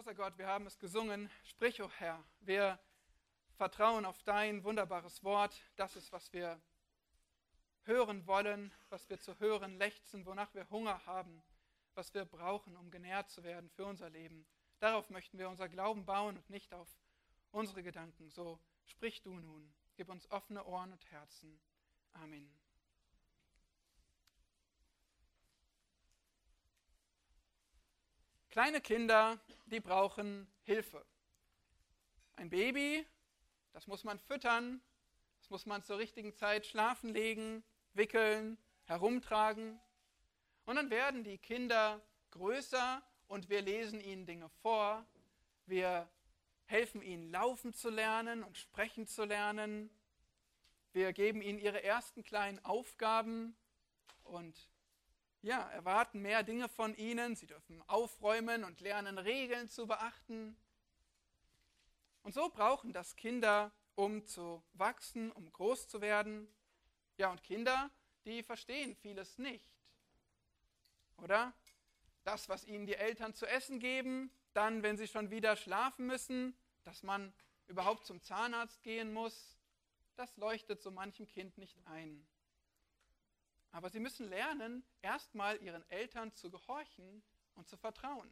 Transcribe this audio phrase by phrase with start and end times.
[0.00, 1.30] Großer Gott, wir haben es gesungen.
[1.44, 2.24] Sprich, o oh Herr.
[2.40, 2.78] Wir
[3.58, 5.60] vertrauen auf dein wunderbares Wort.
[5.76, 6.58] Das ist, was wir
[7.82, 11.42] hören wollen, was wir zu hören lechzen, wonach wir Hunger haben,
[11.92, 14.46] was wir brauchen, um genährt zu werden für unser Leben.
[14.78, 16.88] Darauf möchten wir unser Glauben bauen und nicht auf
[17.50, 18.30] unsere Gedanken.
[18.30, 19.70] So sprich du nun.
[19.96, 21.60] Gib uns offene Ohren und Herzen.
[22.14, 22.59] Amen.
[28.50, 31.06] Kleine Kinder, die brauchen Hilfe.
[32.34, 33.06] Ein Baby,
[33.72, 34.80] das muss man füttern,
[35.38, 37.62] das muss man zur richtigen Zeit schlafen legen,
[37.94, 39.80] wickeln, herumtragen.
[40.64, 42.00] Und dann werden die Kinder
[42.32, 45.06] größer und wir lesen ihnen Dinge vor.
[45.66, 46.08] Wir
[46.64, 49.90] helfen ihnen laufen zu lernen und sprechen zu lernen.
[50.92, 53.54] Wir geben ihnen ihre ersten kleinen Aufgaben
[54.24, 54.69] und
[55.42, 57.36] ja, erwarten mehr Dinge von ihnen.
[57.36, 60.56] Sie dürfen aufräumen und lernen, Regeln zu beachten.
[62.22, 66.48] Und so brauchen das Kinder, um zu wachsen, um groß zu werden.
[67.16, 67.90] Ja, und Kinder,
[68.24, 69.68] die verstehen vieles nicht.
[71.16, 71.52] Oder?
[72.24, 76.54] Das, was ihnen die Eltern zu essen geben, dann, wenn sie schon wieder schlafen müssen,
[76.84, 77.32] dass man
[77.66, 79.56] überhaupt zum Zahnarzt gehen muss,
[80.16, 82.26] das leuchtet so manchem Kind nicht ein.
[83.72, 87.22] Aber sie müssen lernen, erstmal ihren Eltern zu gehorchen
[87.54, 88.30] und zu vertrauen.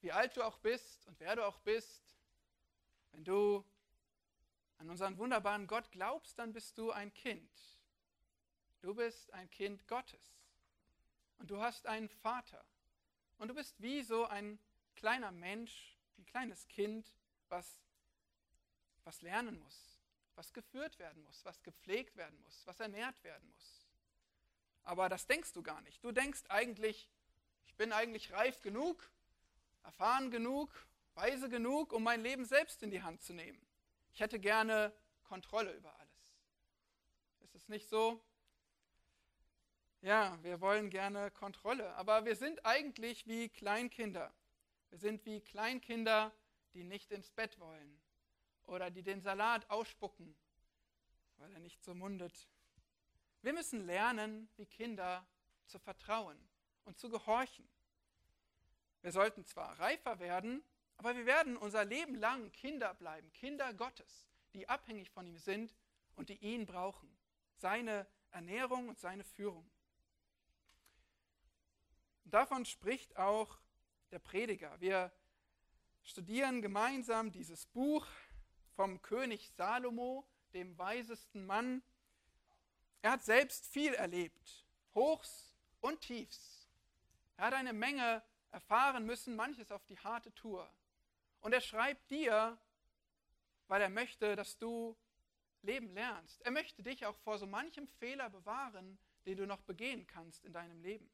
[0.00, 2.16] Wie alt du auch bist und wer du auch bist,
[3.12, 3.64] wenn du
[4.78, 7.50] an unseren wunderbaren Gott glaubst, dann bist du ein Kind.
[8.82, 10.36] Du bist ein Kind Gottes.
[11.38, 12.64] Und du hast einen Vater.
[13.38, 14.58] Und du bist wie so ein
[14.94, 17.12] kleiner Mensch, ein kleines Kind,
[17.48, 17.80] was,
[19.04, 19.95] was lernen muss,
[20.36, 23.86] was geführt werden muss, was gepflegt werden muss, was ernährt werden muss.
[24.82, 26.04] Aber das denkst du gar nicht.
[26.04, 27.08] Du denkst eigentlich,
[27.66, 29.10] ich bin eigentlich reif genug,
[29.82, 30.70] erfahren genug,
[31.14, 33.60] weise genug, um mein Leben selbst in die Hand zu nehmen.
[34.12, 34.92] Ich hätte gerne
[35.24, 36.38] Kontrolle über alles.
[37.40, 38.22] Ist es nicht so?
[40.02, 44.32] Ja, wir wollen gerne Kontrolle, aber wir sind eigentlich wie Kleinkinder.
[44.90, 46.32] Wir sind wie Kleinkinder,
[46.74, 48.00] die nicht ins Bett wollen,
[48.66, 50.36] oder die den Salat ausspucken,
[51.36, 52.48] weil er nicht so mundet.
[53.42, 55.26] Wir müssen lernen, wie Kinder
[55.66, 56.38] zu vertrauen
[56.84, 57.68] und zu gehorchen.
[59.02, 60.64] Wir sollten zwar reifer werden,
[60.96, 65.74] aber wir werden unser Leben lang Kinder bleiben, Kinder Gottes, die abhängig von ihm sind
[66.14, 67.16] und die ihn brauchen,
[67.56, 69.70] seine Ernährung und seine Führung.
[72.24, 73.60] Und davon spricht auch
[74.10, 74.80] der Prediger.
[74.80, 75.12] Wir
[76.02, 78.06] studieren gemeinsam dieses Buch
[78.76, 81.82] vom König Salomo, dem weisesten Mann.
[83.02, 84.64] Er hat selbst viel erlebt,
[84.94, 86.68] Hochs und Tiefs.
[87.36, 88.22] Er hat eine Menge
[88.52, 90.70] erfahren müssen, manches auf die harte Tour.
[91.40, 92.58] Und er schreibt dir,
[93.68, 94.96] weil er möchte, dass du
[95.62, 96.42] Leben lernst.
[96.42, 100.52] Er möchte dich auch vor so manchem Fehler bewahren, den du noch begehen kannst in
[100.52, 101.10] deinem Leben.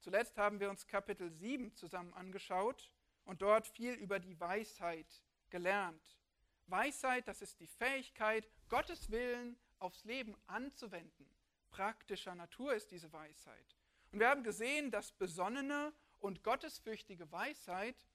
[0.00, 2.92] Zuletzt haben wir uns Kapitel 7 zusammen angeschaut
[3.24, 6.18] und dort viel über die Weisheit gelernt.
[6.66, 11.28] Weisheit, das ist die Fähigkeit, Gottes Willen aufs Leben anzuwenden.
[11.70, 13.76] Praktischer Natur ist diese Weisheit.
[14.12, 18.06] Und wir haben gesehen, dass besonnene und gottesfürchtige Weisheit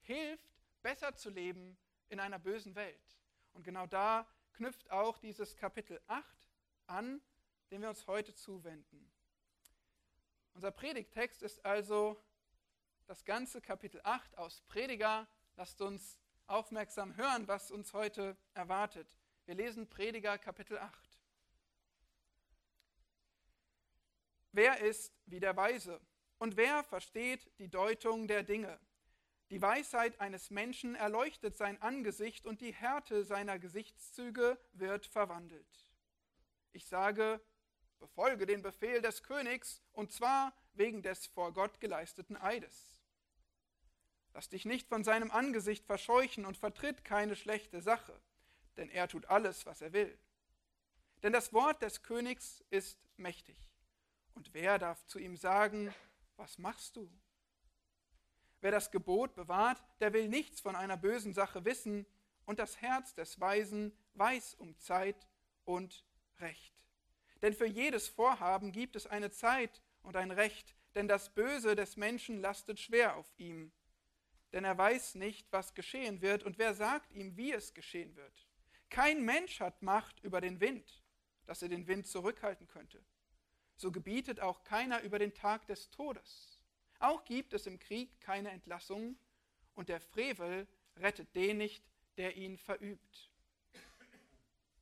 [0.00, 0.48] hilft,
[0.82, 1.76] besser zu leben
[2.08, 3.18] in einer bösen Welt.
[3.52, 6.24] Und genau da knüpft auch dieses Kapitel 8
[6.86, 7.20] an,
[7.70, 9.10] dem wir uns heute zuwenden.
[10.54, 12.20] Unser Predigtext ist also
[13.08, 15.26] das ganze Kapitel 8 aus Prediger.
[15.56, 19.08] Lasst uns aufmerksam hören, was uns heute erwartet.
[19.46, 21.18] Wir lesen Prediger Kapitel 8.
[24.52, 26.00] Wer ist wie der Weise?
[26.38, 28.78] Und wer versteht die Deutung der Dinge?
[29.48, 35.94] Die Weisheit eines Menschen erleuchtet sein Angesicht und die Härte seiner Gesichtszüge wird verwandelt.
[36.72, 37.40] Ich sage,
[37.98, 42.97] befolge den Befehl des Königs, und zwar wegen des vor Gott geleisteten Eides.
[44.38, 48.16] Lass dich nicht von seinem Angesicht verscheuchen und vertritt keine schlechte Sache,
[48.76, 50.16] denn er tut alles, was er will.
[51.24, 53.58] Denn das Wort des Königs ist mächtig.
[54.34, 55.92] Und wer darf zu ihm sagen,
[56.36, 57.10] was machst du?
[58.60, 62.06] Wer das Gebot bewahrt, der will nichts von einer bösen Sache wissen,
[62.46, 65.26] und das Herz des Weisen weiß um Zeit
[65.64, 66.04] und
[66.38, 66.80] Recht.
[67.42, 71.96] Denn für jedes Vorhaben gibt es eine Zeit und ein Recht, denn das Böse des
[71.96, 73.72] Menschen lastet schwer auf ihm
[74.52, 78.48] denn er weiß nicht, was geschehen wird und wer sagt ihm, wie es geschehen wird.
[78.88, 81.02] Kein Mensch hat Macht über den Wind,
[81.46, 83.04] dass er den Wind zurückhalten könnte.
[83.76, 86.60] so gebietet auch keiner über den Tag des Todes.
[86.98, 89.16] Auch gibt es im Krieg keine Entlassung,
[89.78, 90.66] und der Frevel
[90.96, 91.84] rettet den nicht,
[92.16, 93.30] der ihn verübt.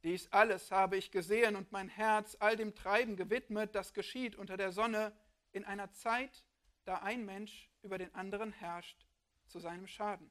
[0.03, 4.57] Dies alles habe ich gesehen und mein Herz all dem Treiben gewidmet, das geschieht unter
[4.57, 5.13] der Sonne
[5.53, 6.45] in einer Zeit,
[6.85, 9.06] da ein Mensch über den anderen herrscht,
[9.47, 10.31] zu seinem Schaden.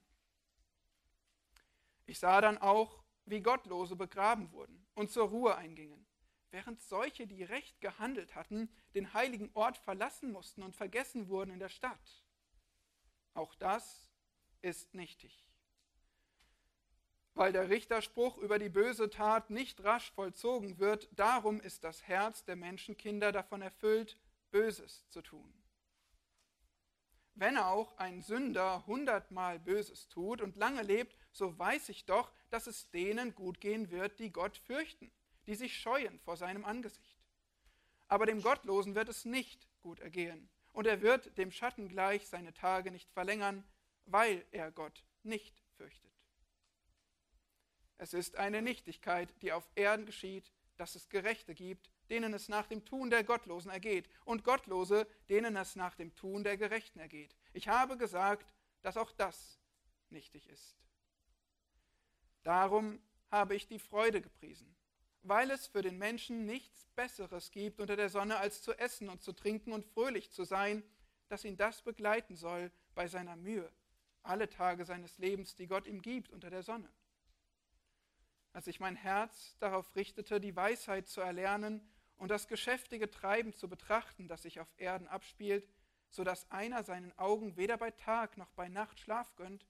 [2.05, 6.05] Ich sah dann auch, wie Gottlose begraben wurden und zur Ruhe eingingen,
[6.51, 11.59] während solche, die recht gehandelt hatten, den heiligen Ort verlassen mussten und vergessen wurden in
[11.59, 12.23] der Stadt.
[13.33, 14.11] Auch das
[14.61, 15.45] ist nichtig
[17.35, 22.45] weil der Richterspruch über die böse Tat nicht rasch vollzogen wird, darum ist das Herz
[22.45, 24.17] der Menschenkinder davon erfüllt,
[24.51, 25.53] Böses zu tun.
[27.37, 32.65] Wenn auch ein Sünder hundertmal Böses tut und lange lebt, so weiß ich doch, dass
[32.65, 35.11] es denen gut gehen wird, die Gott fürchten,
[35.45, 37.19] die sich scheuen vor seinem Angesicht.
[38.07, 42.53] Aber dem Gottlosen wird es nicht gut ergehen, und er wird dem Schatten gleich seine
[42.53, 43.65] Tage nicht verlängern,
[44.05, 46.11] weil er Gott nicht fürchtet.
[47.97, 52.67] Es ist eine Nichtigkeit, die auf Erden geschieht, dass es Gerechte gibt, denen es nach
[52.67, 57.35] dem Tun der Gottlosen ergeht, und Gottlose, denen es nach dem Tun der Gerechten ergeht.
[57.53, 59.59] Ich habe gesagt, dass auch das
[60.09, 60.77] nichtig ist.
[62.43, 62.99] Darum
[63.31, 64.75] habe ich die Freude gepriesen,
[65.23, 69.23] weil es für den Menschen nichts Besseres gibt unter der Sonne, als zu essen und
[69.23, 70.83] zu trinken und fröhlich zu sein,
[71.27, 73.71] dass ihn das begleiten soll bei seiner Mühe,
[74.21, 76.89] alle Tage seines Lebens, die Gott ihm gibt unter der Sonne
[78.55, 81.85] als ich mein Herz darauf richtete, die Weisheit zu erlernen
[82.17, 85.67] und das geschäftige Treiben zu betrachten, das sich auf Erden abspielt,
[86.09, 89.65] so dass einer seinen Augen weder bei Tag noch bei Nacht Schlaf gönnt,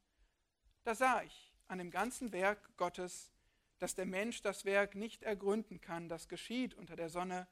[0.83, 3.31] da sah ich an dem ganzen Werk Gottes,
[3.79, 7.47] dass der Mensch das Werk nicht ergründen kann, das geschieht unter der Sonne,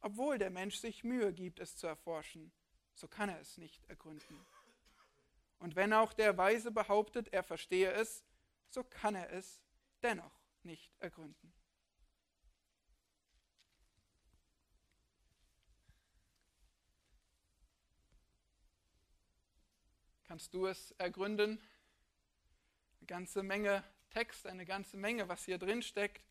[0.00, 2.52] obwohl der Mensch sich Mühe gibt, es zu erforschen,
[2.94, 4.40] so kann er es nicht ergründen.
[5.58, 8.24] Und wenn auch der Weise behauptet, er verstehe es,
[8.70, 9.60] so kann er es
[10.02, 11.52] dennoch nicht ergründen.
[20.28, 21.58] Kannst du es ergründen?
[22.98, 26.22] Eine ganze Menge Text, eine ganze Menge, was hier drin steckt.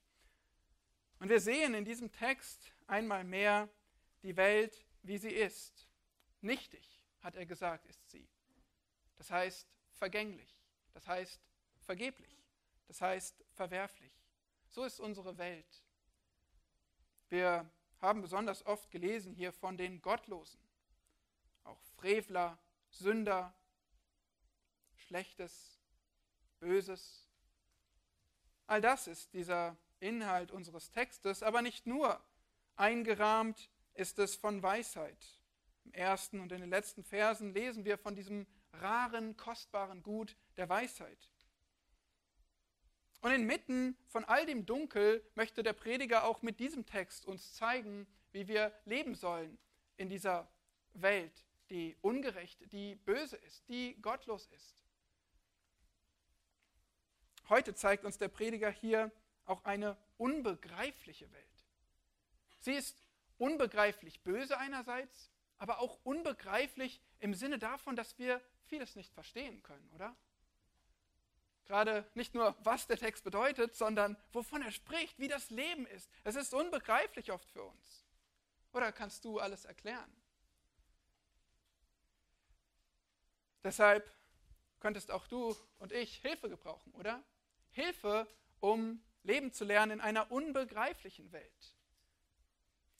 [1.19, 3.67] Und wir sehen in diesem Text einmal mehr
[4.21, 5.87] die Welt, wie sie ist.
[6.41, 8.27] Nichtig, hat er gesagt, ist sie.
[9.17, 11.41] Das heißt vergänglich, das heißt
[11.79, 12.45] vergeblich,
[12.87, 14.13] das heißt verwerflich.
[14.69, 15.83] So ist unsere Welt.
[17.29, 17.67] Wir
[17.99, 20.59] haben besonders oft gelesen hier von den Gottlosen,
[21.63, 22.59] auch Frevler,
[22.91, 23.55] Sünder,
[25.07, 25.79] Schlechtes,
[26.59, 27.25] Böses.
[28.65, 32.21] All das ist dieser Inhalt unseres Textes, aber nicht nur.
[32.75, 35.39] Eingerahmt ist es von Weisheit.
[35.85, 40.67] Im ersten und in den letzten Versen lesen wir von diesem raren, kostbaren Gut der
[40.67, 41.31] Weisheit.
[43.21, 48.07] Und inmitten von all dem Dunkel möchte der Prediger auch mit diesem Text uns zeigen,
[48.33, 49.57] wie wir leben sollen
[49.95, 50.51] in dieser
[50.91, 54.86] Welt, die ungerecht, die böse ist, die gottlos ist.
[57.49, 59.11] Heute zeigt uns der Prediger hier
[59.45, 61.65] auch eine unbegreifliche Welt.
[62.59, 63.01] Sie ist
[63.37, 69.89] unbegreiflich böse einerseits, aber auch unbegreiflich im Sinne davon, dass wir vieles nicht verstehen können,
[69.95, 70.15] oder?
[71.65, 76.09] Gerade nicht nur, was der Text bedeutet, sondern wovon er spricht, wie das Leben ist.
[76.23, 78.05] Es ist unbegreiflich oft für uns.
[78.73, 80.13] Oder kannst du alles erklären?
[83.63, 84.09] Deshalb
[84.79, 87.23] könntest auch du und ich Hilfe gebrauchen, oder?
[87.77, 88.27] Hilfe,
[88.59, 91.75] um leben zu lernen in einer unbegreiflichen Welt.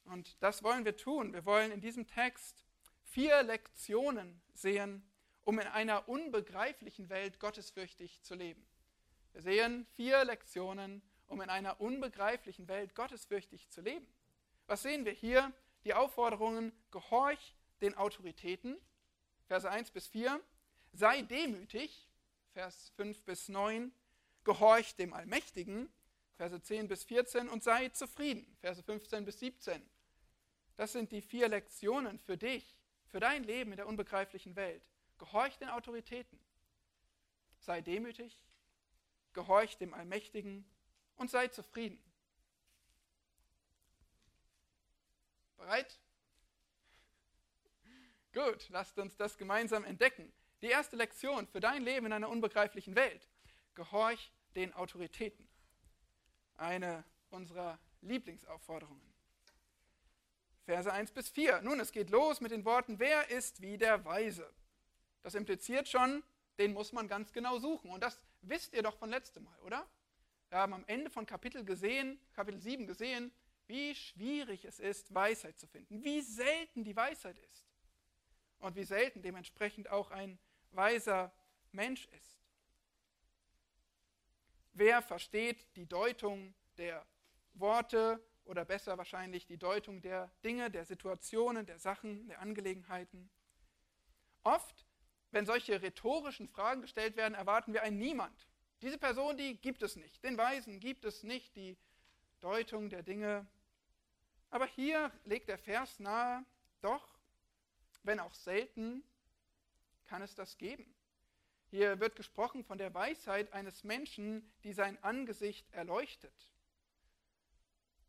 [0.04, 1.32] Und das wollen wir tun.
[1.32, 2.64] Wir wollen in diesem Text
[3.02, 5.02] vier Lektionen sehen,
[5.42, 8.64] um in einer unbegreiflichen Welt gottesfürchtig zu leben.
[9.32, 14.06] Wir sehen vier Lektionen, um in einer unbegreiflichen Welt gottesfürchtig zu leben.
[14.68, 15.52] Was sehen wir hier?
[15.84, 18.76] Die Aufforderungen, gehorch den Autoritäten,
[19.48, 20.40] Verse 1 bis 4,
[20.92, 22.08] sei demütig,
[22.52, 23.92] Vers 5 bis 9,
[24.48, 25.92] gehorch dem Allmächtigen,
[26.38, 29.86] Verse 10 bis 14 und sei zufrieden, Verse 15 bis 17.
[30.76, 32.78] Das sind die vier Lektionen für dich,
[33.08, 34.82] für dein Leben in der unbegreiflichen Welt.
[35.18, 36.40] Gehorch den Autoritäten.
[37.58, 38.42] Sei demütig,
[39.34, 40.64] gehorch dem Allmächtigen
[41.16, 42.02] und sei zufrieden.
[45.58, 46.00] Bereit?
[48.32, 50.32] Gut, lasst uns das gemeinsam entdecken.
[50.62, 53.28] Die erste Lektion für dein Leben in einer unbegreiflichen Welt.
[53.74, 55.48] Gehorch den Autoritäten.
[56.56, 59.08] Eine unserer Lieblingsaufforderungen.
[60.64, 61.62] Verse 1 bis 4.
[61.62, 64.52] Nun, es geht los mit den Worten, wer ist wie der Weise?
[65.22, 66.22] Das impliziert schon,
[66.58, 67.90] den muss man ganz genau suchen.
[67.90, 69.86] Und das wisst ihr doch von letztem Mal, oder?
[70.50, 73.32] Wir haben am Ende von Kapitel gesehen, Kapitel 7 gesehen,
[73.66, 77.66] wie schwierig es ist, Weisheit zu finden, wie selten die Weisheit ist
[78.58, 80.38] und wie selten dementsprechend auch ein
[80.70, 81.32] weiser
[81.72, 82.37] Mensch ist.
[84.72, 87.06] Wer versteht die Deutung der
[87.54, 93.30] Worte oder besser wahrscheinlich die Deutung der Dinge, der Situationen, der Sachen, der Angelegenheiten?
[94.44, 94.86] Oft,
[95.30, 98.48] wenn solche rhetorischen Fragen gestellt werden, erwarten wir ein Niemand.
[98.82, 100.22] Diese Person, die gibt es nicht.
[100.24, 101.76] Den Weisen gibt es nicht, die
[102.40, 103.46] Deutung der Dinge
[104.50, 106.44] aber hier legt der Vers nahe,
[106.80, 107.18] doch,
[108.02, 109.04] wenn auch selten,
[110.06, 110.94] kann es das geben.
[111.70, 116.50] Hier wird gesprochen von der Weisheit eines Menschen, die sein Angesicht erleuchtet.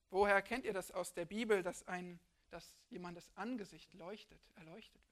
[0.09, 5.05] Woher kennt ihr das aus der Bibel, dass, ein, dass jemandes Angesicht leuchtet, erleuchtet wird?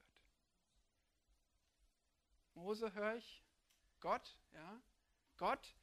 [2.54, 3.44] Mose höre ich,
[4.00, 4.80] Gott, ja,
[5.36, 5.76] Gott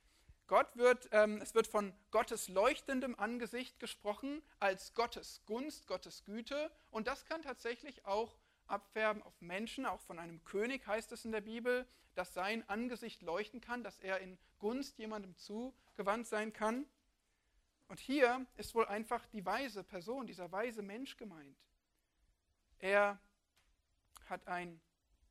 [0.47, 6.71] Gott wird, ähm, es wird von Gottes leuchtendem Angesicht gesprochen, als Gottes Gunst, Gottes Güte.
[6.91, 9.85] Und das kann tatsächlich auch abfärben auf Menschen.
[9.85, 13.99] Auch von einem König heißt es in der Bibel, dass sein Angesicht leuchten kann, dass
[13.99, 16.85] er in Gunst jemandem zugewandt sein kann.
[17.87, 21.57] Und hier ist wohl einfach die weise Person, dieser weise Mensch gemeint.
[22.79, 23.19] Er
[24.25, 24.81] hat ein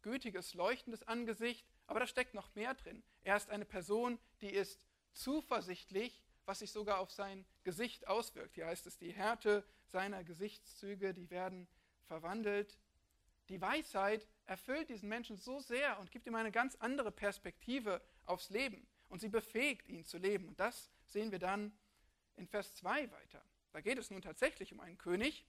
[0.03, 3.03] gütiges, leuchtendes Angesicht, aber da steckt noch mehr drin.
[3.23, 8.55] Er ist eine Person, die ist zuversichtlich, was sich sogar auf sein Gesicht auswirkt.
[8.55, 11.67] Hier heißt es, die Härte seiner Gesichtszüge, die werden
[12.07, 12.79] verwandelt.
[13.49, 18.51] Die Weisheit erfüllt diesen Menschen so sehr und gibt ihm eine ganz andere Perspektive aufs
[18.51, 18.87] Leben.
[19.09, 20.49] Und sie befähigt ihn zu leben.
[20.49, 21.77] Und das sehen wir dann
[22.37, 23.45] in Vers 2 weiter.
[23.73, 25.47] Da geht es nun tatsächlich um einen König,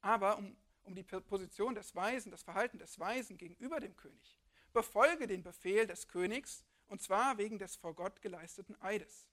[0.00, 4.38] aber um, um die Position des Weisen, das Verhalten des Weisen gegenüber dem König.
[4.72, 9.26] Befolge den Befehl des Königs und zwar wegen des vor Gott geleisteten Eides.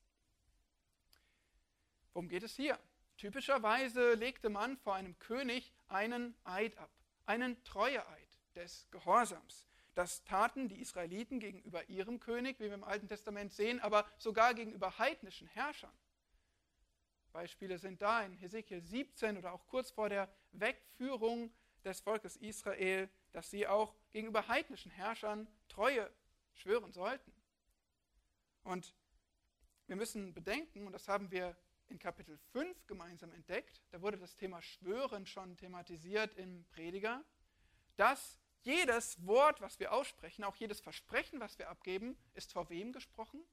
[2.14, 2.80] Worum geht es hier?
[3.18, 6.92] Typischerweise legte man vor einem König einen Eid ab,
[7.26, 9.66] einen Treueeid des Gehorsams.
[9.94, 14.54] Das taten die Israeliten gegenüber ihrem König, wie wir im Alten Testament sehen, aber sogar
[14.54, 15.98] gegenüber heidnischen Herrschern.
[17.32, 21.54] Beispiele sind da in Hesekiel 17 oder auch kurz vor der Wegführung
[21.84, 26.10] des Volkes Israel, dass sie auch gegenüber heidnischen Herrschern Treue
[26.54, 27.34] schwören sollten.
[28.64, 28.96] Und
[29.88, 31.56] wir müssen bedenken, und das haben wir
[31.90, 37.24] in Kapitel 5 gemeinsam entdeckt, da wurde das Thema Schwören schon thematisiert im Prediger,
[37.96, 42.92] dass jedes Wort, was wir aussprechen, auch jedes Versprechen, was wir abgeben, ist vor wem
[42.92, 43.44] gesprochen?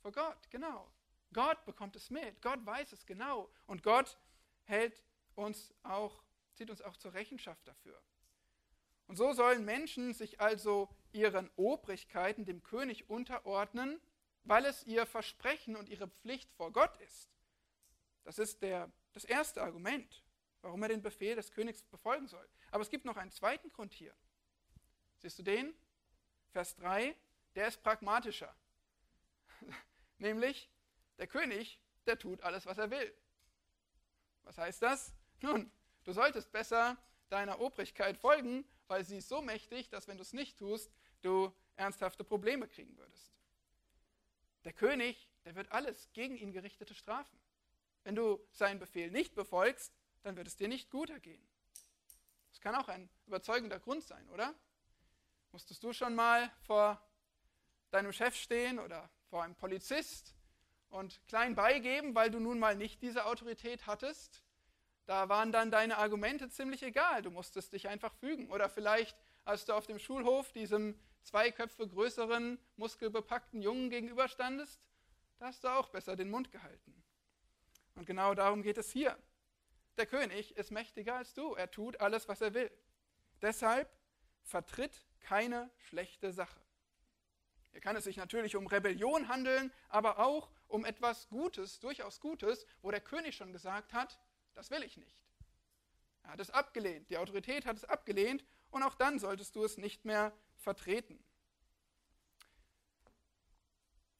[0.00, 0.92] Vor Gott, genau.
[1.32, 4.18] Gott bekommt es mit, Gott weiß es genau und Gott
[4.64, 6.24] hält uns auch,
[6.54, 8.00] zieht uns auch zur Rechenschaft dafür.
[9.06, 14.00] Und so sollen Menschen sich also ihren Obrigkeiten dem König unterordnen,
[14.48, 17.28] weil es ihr Versprechen und ihre Pflicht vor Gott ist.
[18.24, 20.24] Das ist der, das erste Argument,
[20.62, 22.48] warum er den Befehl des Königs befolgen soll.
[22.70, 24.14] Aber es gibt noch einen zweiten Grund hier.
[25.18, 25.74] Siehst du den?
[26.50, 27.14] Vers 3,
[27.56, 28.54] der ist pragmatischer.
[30.18, 30.70] Nämlich,
[31.18, 33.14] der König, der tut alles, was er will.
[34.44, 35.12] Was heißt das?
[35.42, 35.70] Nun,
[36.04, 36.96] du solltest besser
[37.28, 40.90] deiner Obrigkeit folgen, weil sie ist so mächtig, dass wenn du es nicht tust,
[41.20, 43.37] du ernsthafte Probleme kriegen würdest.
[44.64, 47.38] Der König, der wird alles gegen ihn gerichtete strafen.
[48.04, 51.46] Wenn du seinen Befehl nicht befolgst, dann wird es dir nicht gut ergehen.
[52.50, 54.54] Das kann auch ein überzeugender Grund sein, oder?
[55.52, 57.00] Musstest du schon mal vor
[57.90, 60.34] deinem Chef stehen oder vor einem Polizist
[60.88, 64.42] und klein beigeben, weil du nun mal nicht diese Autorität hattest?
[65.06, 67.22] Da waren dann deine Argumente ziemlich egal.
[67.22, 68.50] Du musstest dich einfach fügen.
[68.50, 70.98] Oder vielleicht, als du auf dem Schulhof diesem
[71.28, 74.80] zwei Köpfe größeren, muskelbepackten Jungen gegenüberstandest,
[75.38, 76.94] da hast du auch besser den Mund gehalten.
[77.94, 79.16] Und genau darum geht es hier.
[79.98, 81.54] Der König ist mächtiger als du.
[81.54, 82.70] Er tut alles, was er will.
[83.42, 83.94] Deshalb
[84.42, 86.60] vertritt keine schlechte Sache.
[87.72, 92.64] Hier kann es sich natürlich um Rebellion handeln, aber auch um etwas Gutes, durchaus Gutes,
[92.80, 94.18] wo der König schon gesagt hat,
[94.54, 95.22] das will ich nicht.
[96.22, 97.10] Er hat es abgelehnt.
[97.10, 101.22] Die Autorität hat es abgelehnt und auch dann solltest du es nicht mehr vertreten.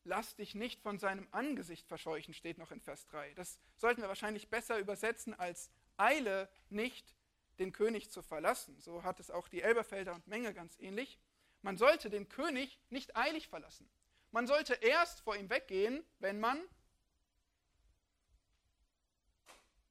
[0.04, 3.34] Lass dich nicht von seinem Angesicht verscheuchen, steht noch in Vers 3.
[3.34, 7.14] Das sollten wir wahrscheinlich besser übersetzen als Eile nicht,
[7.58, 8.80] den König zu verlassen.
[8.80, 11.18] So hat es auch die Elberfelder und Menge ganz ähnlich.
[11.60, 13.90] Man sollte den König nicht eilig verlassen.
[14.30, 16.62] Man sollte erst vor ihm weggehen, wenn man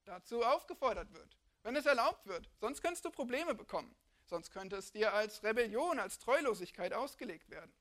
[0.06, 2.50] dazu aufgefordert wird, wenn es erlaubt wird.
[2.60, 3.96] Sonst könntest du Probleme bekommen.
[4.28, 7.74] Sonst könnte es dir als Rebellion, als Treulosigkeit ausgelegt werden.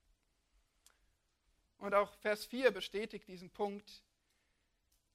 [1.79, 4.03] Und auch Vers 4 bestätigt diesen Punkt,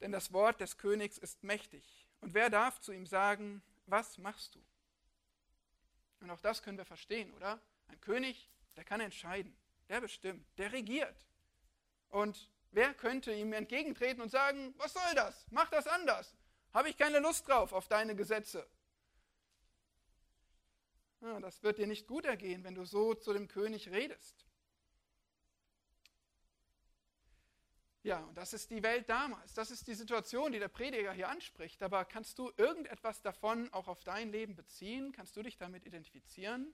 [0.01, 2.05] denn das Wort des Königs ist mächtig.
[2.19, 4.63] Und wer darf zu ihm sagen, was machst du?
[6.19, 7.59] Und auch das können wir verstehen, oder?
[7.87, 9.55] Ein König, der kann entscheiden,
[9.89, 11.25] der bestimmt, der regiert.
[12.09, 15.45] Und wer könnte ihm entgegentreten und sagen, was soll das?
[15.49, 16.35] Mach das anders.
[16.73, 18.67] Habe ich keine Lust drauf auf deine Gesetze.
[21.21, 24.45] Ja, das wird dir nicht gut ergehen, wenn du so zu dem König redest.
[28.03, 29.53] Ja, und das ist die Welt damals.
[29.53, 31.83] Das ist die Situation, die der Prediger hier anspricht.
[31.83, 35.11] Aber kannst du irgendetwas davon auch auf dein Leben beziehen?
[35.11, 36.73] Kannst du dich damit identifizieren?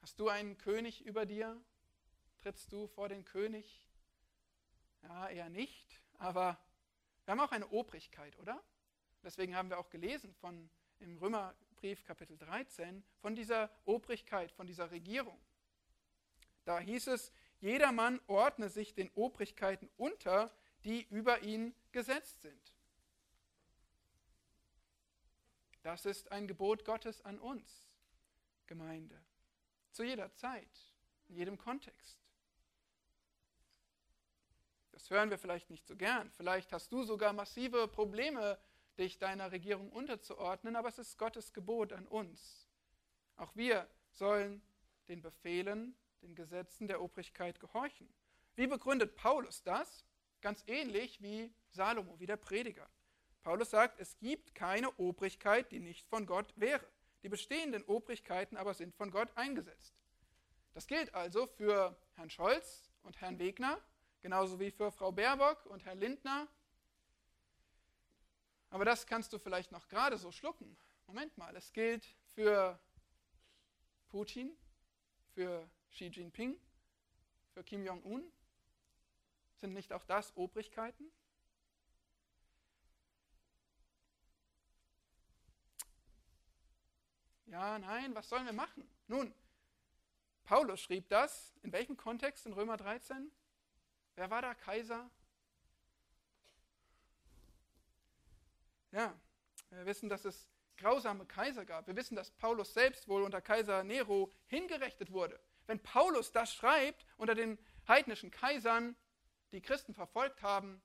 [0.00, 1.62] Hast du einen König über dir?
[2.40, 3.86] Trittst du vor den König?
[5.02, 6.00] Ja, eher nicht.
[6.14, 6.58] Aber
[7.26, 8.62] wir haben auch eine Obrigkeit, oder?
[9.22, 11.20] Deswegen haben wir auch gelesen von im
[11.76, 15.38] Römerbrief Kapitel 13 von dieser Obrigkeit, von dieser Regierung.
[16.64, 20.50] Da hieß es, jedermann ordne sich den Obrigkeiten unter,
[20.84, 22.72] die über ihn gesetzt sind.
[25.82, 27.86] Das ist ein Gebot Gottes an uns,
[28.66, 29.22] Gemeinde,
[29.92, 30.94] zu jeder Zeit,
[31.28, 32.18] in jedem Kontext.
[34.92, 36.30] Das hören wir vielleicht nicht so gern.
[36.30, 38.58] Vielleicht hast du sogar massive Probleme,
[38.98, 42.68] dich deiner Regierung unterzuordnen, aber es ist Gottes Gebot an uns.
[43.36, 44.62] Auch wir sollen
[45.08, 48.08] den Befehlen den Gesetzen der Obrigkeit gehorchen.
[48.54, 50.04] Wie begründet Paulus das?
[50.40, 52.88] Ganz ähnlich wie Salomo, wie der Prediger.
[53.42, 56.84] Paulus sagt, es gibt keine Obrigkeit, die nicht von Gott wäre.
[57.22, 59.94] Die bestehenden Obrigkeiten aber sind von Gott eingesetzt.
[60.74, 63.80] Das gilt also für Herrn Scholz und Herrn Wegner,
[64.20, 66.48] genauso wie für Frau Baerbock und Herrn Lindner.
[68.70, 70.76] Aber das kannst du vielleicht noch gerade so schlucken.
[71.06, 72.04] Moment mal, es gilt
[72.34, 72.78] für
[74.08, 74.56] Putin,
[75.34, 76.58] für Xi Jinping,
[77.54, 78.30] für Kim Jong-un?
[79.54, 81.10] Sind nicht auch das Obrigkeiten?
[87.46, 88.86] Ja, nein, was sollen wir machen?
[89.06, 89.32] Nun,
[90.44, 91.54] Paulus schrieb das.
[91.62, 93.30] In welchem Kontext in Römer 13?
[94.16, 95.10] Wer war da Kaiser?
[98.96, 99.14] Ja,
[99.68, 101.86] wir wissen, dass es grausame Kaiser gab.
[101.86, 105.38] Wir wissen, dass Paulus selbst wohl unter Kaiser Nero hingerichtet wurde.
[105.66, 108.96] Wenn Paulus das schreibt unter den heidnischen Kaisern,
[109.52, 110.80] die Christen verfolgt haben,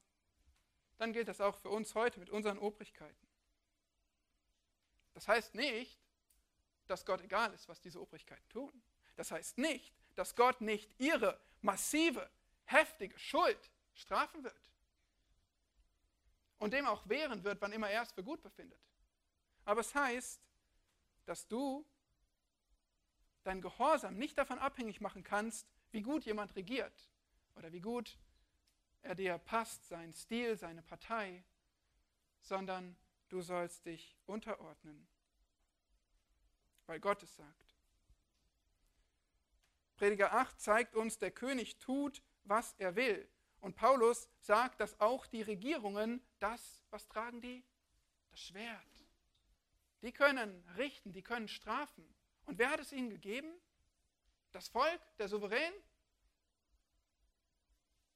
[0.98, 3.28] dann gilt das auch für uns heute mit unseren Obrigkeiten.
[5.14, 5.98] Das heißt nicht,
[6.88, 8.84] dass Gott egal ist, was diese Obrigkeiten tun.
[9.16, 12.30] Das heißt nicht, dass Gott nicht ihre massive,
[12.66, 14.71] heftige Schuld strafen wird
[16.62, 18.80] und dem auch wehren wird, wann immer er es für gut befindet.
[19.66, 20.40] Aber es heißt,
[21.26, 21.84] dass du
[23.42, 27.10] dein Gehorsam nicht davon abhängig machen kannst, wie gut jemand regiert
[27.56, 28.16] oder wie gut
[29.02, 31.44] er dir passt, sein Stil, seine Partei,
[32.42, 32.96] sondern
[33.30, 35.08] du sollst dich unterordnen,
[36.86, 37.76] weil Gott es sagt.
[39.96, 43.28] Prediger 8 zeigt uns, der König tut, was er will.
[43.62, 47.64] Und Paulus sagt, dass auch die Regierungen das, was tragen die?
[48.32, 49.08] Das Schwert.
[50.02, 52.04] Die können richten, die können strafen.
[52.46, 53.54] Und wer hat es ihnen gegeben?
[54.52, 55.74] Das Volk, der Souverän?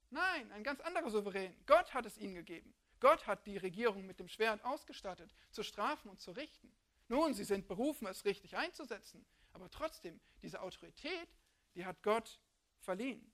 [0.09, 1.55] Nein, ein ganz anderer Souverän.
[1.67, 2.73] Gott hat es ihnen gegeben.
[2.99, 6.75] Gott hat die Regierung mit dem Schwert ausgestattet, zu strafen und zu richten.
[7.07, 11.29] Nun, sie sind berufen, es richtig einzusetzen, aber trotzdem, diese Autorität,
[11.75, 12.39] die hat Gott
[12.79, 13.31] verliehen.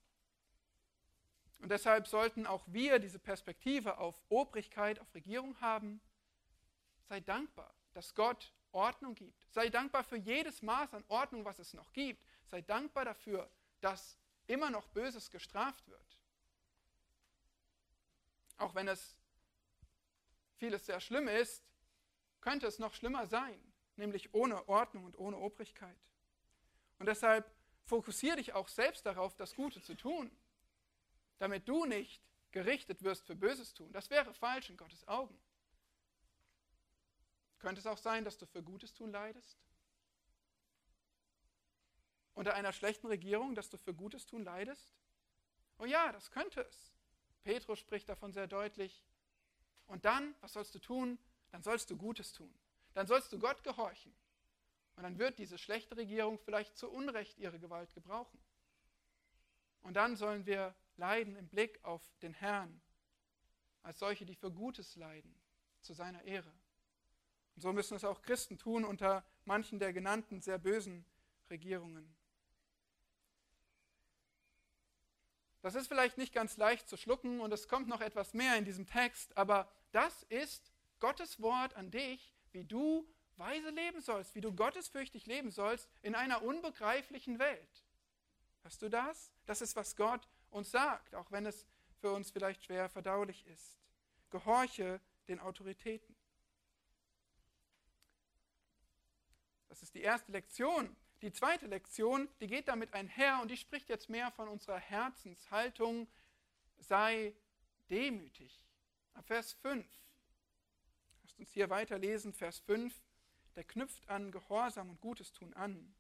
[1.62, 6.02] Und deshalb sollten auch wir diese Perspektive auf Obrigkeit, auf Regierung haben.
[7.08, 9.46] Sei dankbar, dass Gott Ordnung gibt.
[9.52, 12.26] Sei dankbar für jedes Maß an Ordnung, was es noch gibt.
[12.48, 16.20] Sei dankbar dafür, dass immer noch Böses gestraft wird.
[18.58, 19.16] Auch wenn es
[20.58, 21.64] vieles sehr schlimm ist,
[22.42, 23.60] könnte es noch schlimmer sein,
[23.98, 25.98] nämlich ohne Ordnung und ohne Obrigkeit.
[26.98, 27.52] Und deshalb
[27.86, 30.32] fokussiere dich auch selbst darauf, das Gute zu tun,
[31.42, 33.92] damit du nicht gerichtet wirst für Böses tun.
[33.94, 35.36] Das wäre falsch in Gottes Augen.
[37.58, 39.58] Könnte es auch sein, dass du für Gutes tun leidest?
[42.36, 44.94] Unter einer schlechten Regierung, dass du für Gutes tun leidest?
[45.80, 46.94] Oh ja, das könnte es.
[47.44, 49.04] Petrus spricht davon sehr deutlich.
[49.88, 51.18] Und dann, was sollst du tun?
[51.50, 52.54] Dann sollst du Gutes tun.
[52.94, 54.14] Dann sollst du Gott gehorchen.
[54.96, 58.40] Und dann wird diese schlechte Regierung vielleicht zu Unrecht ihre Gewalt gebrauchen.
[59.82, 62.80] Und dann sollen wir leiden im Blick auf den Herrn,
[63.82, 65.36] als solche, die für Gutes leiden,
[65.82, 66.54] zu seiner Ehre.
[67.56, 71.04] So müssen es auch Christen tun unter manchen der genannten sehr bösen
[71.50, 72.16] Regierungen.
[75.62, 78.66] Das ist vielleicht nicht ganz leicht zu schlucken und es kommt noch etwas mehr in
[78.66, 84.42] diesem Text, aber das ist Gottes Wort an dich, wie du weise leben sollst, wie
[84.42, 87.86] du gottesfürchtig leben sollst in einer unbegreiflichen Welt.
[88.64, 89.32] Hast du das?
[89.48, 91.66] Das ist, was Gott uns sagt, auch wenn es
[92.00, 93.80] für uns vielleicht schwer verdaulich ist.
[94.30, 96.16] Gehorche den Autoritäten.
[99.70, 100.96] Das ist die erste Lektion.
[101.22, 106.08] Die zweite Lektion, die geht damit einher und die spricht jetzt mehr von unserer Herzenshaltung.
[106.80, 107.36] Sei
[107.90, 108.66] demütig.
[109.14, 109.86] Ab Vers 5.
[111.22, 112.94] Lasst uns hier weiterlesen, Vers 5.
[113.56, 115.94] Der knüpft an Gehorsam und Gutes tun an.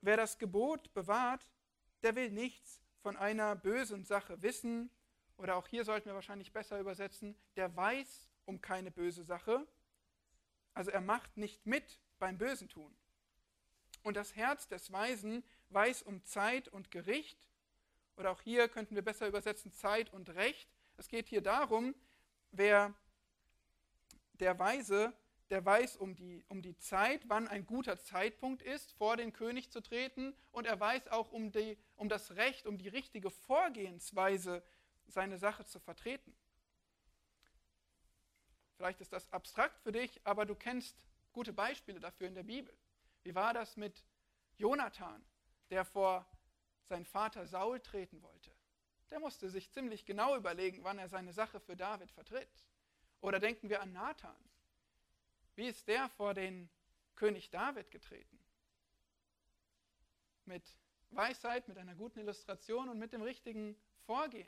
[0.00, 1.46] Wer das Gebot bewahrt,
[2.02, 4.90] der will nichts von einer bösen Sache wissen,
[5.36, 9.66] oder auch hier sollten wir wahrscheinlich besser übersetzen, der weiß um keine böse Sache.
[10.74, 12.94] Also er macht nicht mit beim Bösen tun.
[14.02, 17.48] Und das Herz des Weisen weiß um Zeit und Gericht.
[18.16, 20.68] Oder auch hier könnten wir besser übersetzen Zeit und Recht.
[20.96, 21.94] Es geht hier darum,
[22.50, 22.94] wer
[24.34, 25.12] der Weise,
[25.50, 29.70] der weiß um die, um die Zeit, wann ein guter Zeitpunkt ist, vor den König
[29.70, 30.34] zu treten.
[30.52, 34.62] Und er weiß auch um, die, um das Recht, um die richtige Vorgehensweise,
[35.06, 36.34] seine Sache zu vertreten.
[38.76, 40.96] Vielleicht ist das abstrakt für dich, aber du kennst
[41.32, 42.72] gute Beispiele dafür in der Bibel.
[43.22, 44.04] Wie war das mit
[44.56, 45.24] Jonathan,
[45.70, 46.26] der vor
[46.84, 48.54] seinen Vater Saul treten wollte?
[49.10, 52.66] Der musste sich ziemlich genau überlegen, wann er seine Sache für David vertritt.
[53.20, 54.36] Oder denken wir an Nathan.
[55.58, 56.70] Wie ist der vor den
[57.16, 58.38] König David getreten?
[60.44, 60.62] Mit
[61.10, 64.46] Weisheit, mit einer guten Illustration und mit dem richtigen Vorgehen,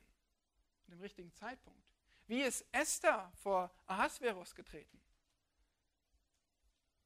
[0.87, 1.85] mit dem richtigen Zeitpunkt.
[2.29, 5.03] Wie ist Esther vor Ahasverus getreten?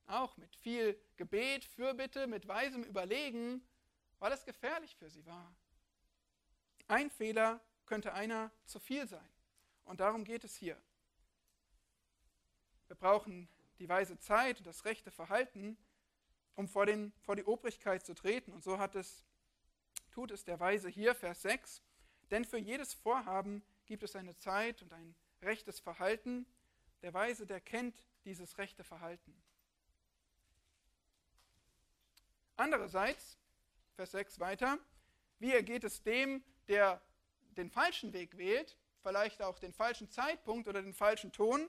[0.04, 3.66] Auch mit viel Gebet, Fürbitte, mit weisem Überlegen,
[4.18, 5.56] weil es gefährlich für sie war.
[6.88, 9.30] Ein Fehler könnte einer zu viel sein.
[9.84, 10.78] Und darum geht es hier.
[12.86, 15.76] Wir brauchen die weise Zeit und das rechte Verhalten,
[16.54, 18.52] um vor, den, vor die Obrigkeit zu treten.
[18.52, 19.24] Und so hat es,
[20.10, 21.82] tut es der Weise hier, Vers 6.
[22.30, 26.46] Denn für jedes Vorhaben gibt es eine Zeit und ein rechtes Verhalten.
[27.02, 29.34] Der Weise, der kennt dieses rechte Verhalten.
[32.56, 33.36] Andererseits,
[33.96, 34.78] Vers 6 weiter,
[35.38, 37.02] wie ergeht es dem, der
[37.56, 41.68] den falschen Weg wählt, vielleicht auch den falschen Zeitpunkt oder den falschen Ton,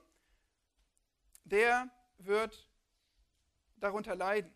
[1.46, 2.68] der wird
[3.76, 4.52] darunter leiden.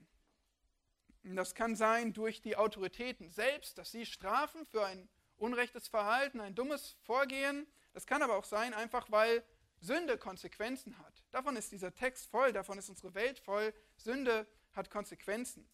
[1.23, 6.55] Das kann sein durch die Autoritäten selbst, dass sie strafen für ein unrechtes Verhalten, ein
[6.55, 7.67] dummes Vorgehen.
[7.93, 9.45] Das kann aber auch sein, einfach weil
[9.81, 11.25] Sünde Konsequenzen hat.
[11.31, 13.73] Davon ist dieser Text voll, davon ist unsere Welt voll.
[13.97, 15.69] Sünde hat Konsequenzen.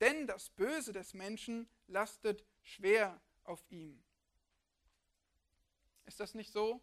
[0.00, 4.02] Denn das Böse des Menschen lastet schwer auf ihm.
[6.04, 6.82] Ist das nicht so?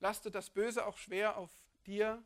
[0.00, 1.50] Lastet das Böse auch schwer auf
[1.86, 2.24] dir?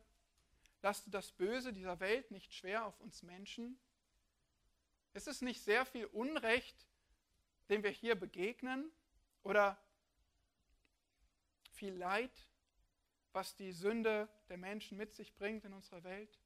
[0.87, 3.77] Lastet das Böse dieser Welt nicht schwer auf uns Menschen?
[5.11, 6.87] Ist es nicht sehr viel Unrecht,
[7.67, 8.89] dem wir hier begegnen?
[9.43, 9.77] Oder
[11.73, 12.31] viel Leid,
[13.33, 16.39] was die Sünde der Menschen mit sich bringt in unserer Welt?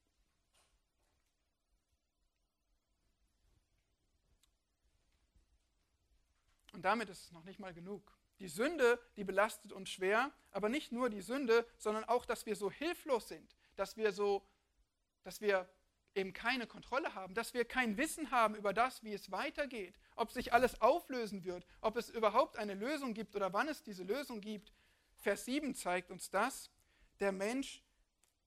[6.73, 8.12] Und damit ist es noch nicht mal genug.
[8.39, 12.56] Die Sünde, die belastet uns schwer, aber nicht nur die Sünde, sondern auch, dass wir
[12.56, 14.47] so hilflos sind, dass wir so,
[15.23, 15.67] dass wir
[16.13, 20.31] eben keine Kontrolle haben, dass wir kein Wissen haben über das, wie es weitergeht, ob
[20.31, 24.39] sich alles auflösen wird, ob es überhaupt eine Lösung gibt oder wann es diese Lösung
[24.39, 24.71] gibt.
[25.17, 26.69] Vers 7 zeigt uns das.
[27.19, 27.83] Der Mensch,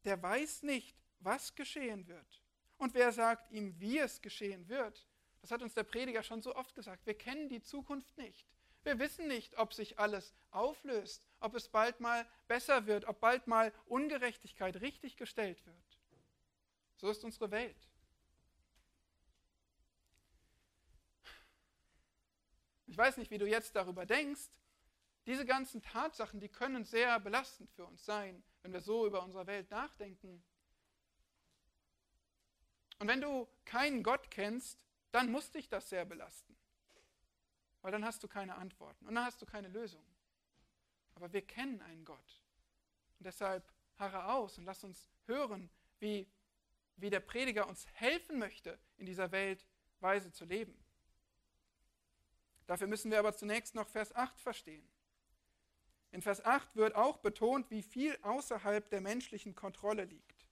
[0.04, 2.44] der weiß nicht, was geschehen wird.
[2.76, 5.04] Und wer sagt ihm, wie es geschehen wird?
[5.40, 7.06] Das hat uns der Prediger schon so oft gesagt.
[7.06, 8.46] Wir kennen die Zukunft nicht.
[8.84, 13.46] Wir wissen nicht, ob sich alles auflöst, ob es bald mal besser wird, ob bald
[13.46, 16.00] mal Ungerechtigkeit richtig gestellt wird.
[16.96, 17.76] So ist unsere Welt.
[22.86, 24.48] Ich weiß nicht, wie du jetzt darüber denkst.
[25.26, 29.46] Diese ganzen Tatsachen, die können sehr belastend für uns sein, wenn wir so über unsere
[29.46, 30.42] Welt nachdenken.
[33.00, 36.56] Und wenn du keinen Gott kennst, dann muss dich das sehr belasten.
[37.82, 40.04] Weil dann hast du keine Antworten und dann hast du keine Lösung.
[41.14, 42.42] Aber wir kennen einen Gott.
[43.18, 46.28] Und deshalb harre aus und lass uns hören, wie,
[46.96, 49.64] wie der Prediger uns helfen möchte, in dieser Welt
[50.00, 50.76] weise zu leben.
[52.66, 54.88] Dafür müssen wir aber zunächst noch Vers 8 verstehen.
[56.12, 60.46] In Vers 8 wird auch betont, wie viel außerhalb der menschlichen Kontrolle liegt.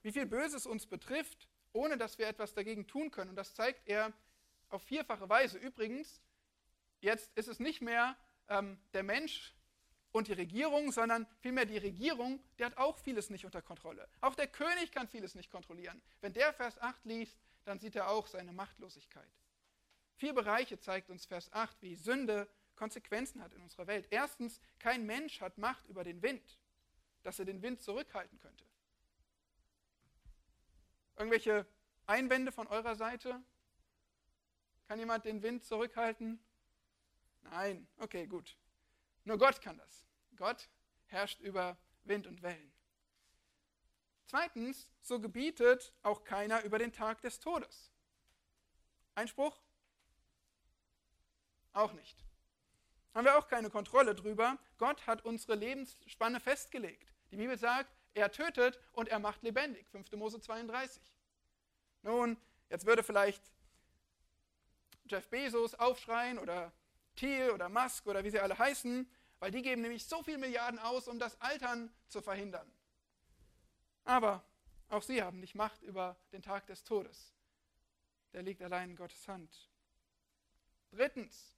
[0.00, 3.30] wie viel Böses uns betrifft, ohne dass wir etwas dagegen tun können.
[3.30, 4.12] Und das zeigt er
[4.68, 5.58] auf vierfache Weise.
[5.58, 6.20] Übrigens,
[7.00, 8.16] jetzt ist es nicht mehr
[8.48, 9.54] ähm, der Mensch
[10.12, 14.08] und die Regierung, sondern vielmehr die Regierung, die hat auch vieles nicht unter Kontrolle.
[14.20, 16.00] Auch der König kann vieles nicht kontrollieren.
[16.20, 19.30] Wenn der Vers 8 liest, dann sieht er auch seine Machtlosigkeit.
[20.16, 24.06] Vier Bereiche zeigt uns Vers 8, wie Sünde Konsequenzen hat in unserer Welt.
[24.10, 26.58] Erstens, kein Mensch hat Macht über den Wind,
[27.22, 28.64] dass er den Wind zurückhalten könnte.
[31.16, 31.66] Irgendwelche
[32.06, 33.40] Einwände von eurer Seite?
[34.88, 36.42] Kann jemand den Wind zurückhalten?
[37.42, 38.56] Nein, okay, gut.
[39.24, 40.04] Nur Gott kann das.
[40.36, 40.68] Gott
[41.06, 42.72] herrscht über Wind und Wellen.
[44.26, 47.92] Zweitens, so gebietet auch keiner über den Tag des Todes.
[49.14, 49.60] Einspruch?
[51.72, 52.24] Auch nicht.
[53.14, 54.58] Haben wir auch keine Kontrolle drüber.
[54.78, 57.12] Gott hat unsere Lebensspanne festgelegt.
[57.30, 59.88] Die Bibel sagt, er tötet und er macht lebendig.
[59.90, 60.12] 5.
[60.12, 61.02] Mose 32.
[62.02, 62.36] Nun,
[62.68, 63.42] jetzt würde vielleicht
[65.06, 66.72] Jeff Bezos aufschreien oder
[67.14, 70.78] Thiel oder Musk oder wie sie alle heißen, weil die geben nämlich so viele Milliarden
[70.78, 72.70] aus, um das Altern zu verhindern.
[74.04, 74.44] Aber
[74.88, 77.32] auch sie haben nicht Macht über den Tag des Todes.
[78.32, 79.70] Der liegt allein in Gottes Hand.
[80.90, 81.54] Drittens,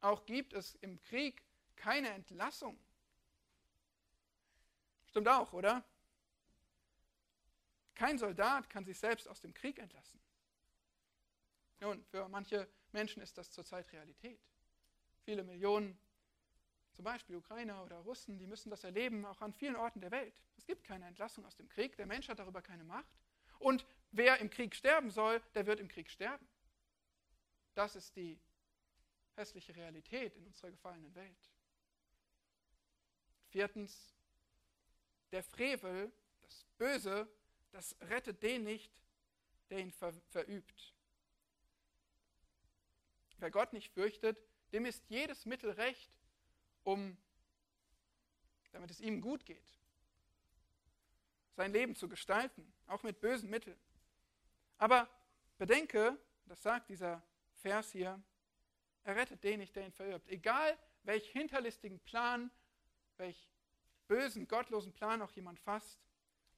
[0.00, 1.42] auch gibt es im Krieg
[1.76, 2.78] keine Entlassung.
[5.06, 5.84] Stimmt auch, oder?
[7.94, 10.20] Kein Soldat kann sich selbst aus dem Krieg entlassen.
[11.80, 14.40] Nun, für manche Menschen ist das zurzeit Realität.
[15.28, 15.98] Viele Millionen,
[16.94, 20.42] zum Beispiel Ukrainer oder Russen, die müssen das erleben, auch an vielen Orten der Welt.
[20.56, 23.14] Es gibt keine Entlassung aus dem Krieg, der Mensch hat darüber keine Macht.
[23.58, 26.48] Und wer im Krieg sterben soll, der wird im Krieg sterben.
[27.74, 28.40] Das ist die
[29.34, 31.50] hässliche Realität in unserer gefallenen Welt.
[33.50, 34.14] Viertens,
[35.30, 36.10] der Frevel,
[36.40, 37.28] das Böse,
[37.72, 38.98] das rettet den nicht,
[39.68, 40.94] der ihn ver verübt.
[43.36, 46.10] Wer Gott nicht fürchtet, dem ist jedes Mittel recht,
[46.84, 47.16] um,
[48.72, 49.78] damit es ihm gut geht,
[51.56, 53.78] sein Leben zu gestalten, auch mit bösen Mitteln.
[54.78, 55.08] Aber
[55.58, 57.22] bedenke, das sagt dieser
[57.56, 58.22] Vers hier,
[59.02, 60.26] er rettet den nicht, der ihn verirrt.
[60.28, 62.50] Egal, welch hinterlistigen Plan,
[63.16, 63.50] welch
[64.06, 65.98] bösen, gottlosen Plan auch jemand fasst,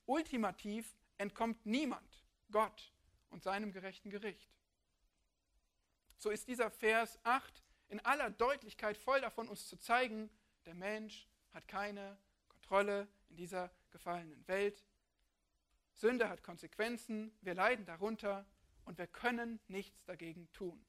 [0.07, 2.92] ultimativ entkommt niemand Gott
[3.31, 4.51] und seinem gerechten Gericht.
[6.18, 10.31] So ist dieser Vers 8 in aller Deutlichkeit voll davon, uns zu zeigen,
[10.64, 12.16] der Mensch hat keine
[12.48, 14.85] Kontrolle in dieser gefallenen Welt.
[15.94, 18.46] Sünde hat Konsequenzen, wir leiden darunter
[18.85, 20.85] und wir können nichts dagegen tun.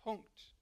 [0.00, 0.56] Punkt.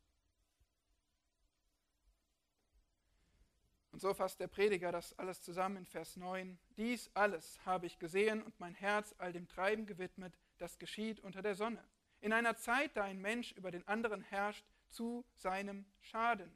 [3.93, 6.59] Und so fasst der Prediger das alles zusammen in Vers 9.
[6.77, 11.40] Dies alles habe ich gesehen und mein Herz all dem Treiben gewidmet, das geschieht unter
[11.40, 11.83] der Sonne.
[12.21, 16.50] In einer Zeit, da ein Mensch über den anderen herrscht, zu seinem Schaden.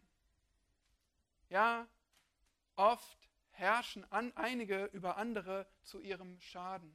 [1.48, 1.88] Ja,
[2.76, 6.94] oft herrschen an einige über andere zu ihrem Schaden.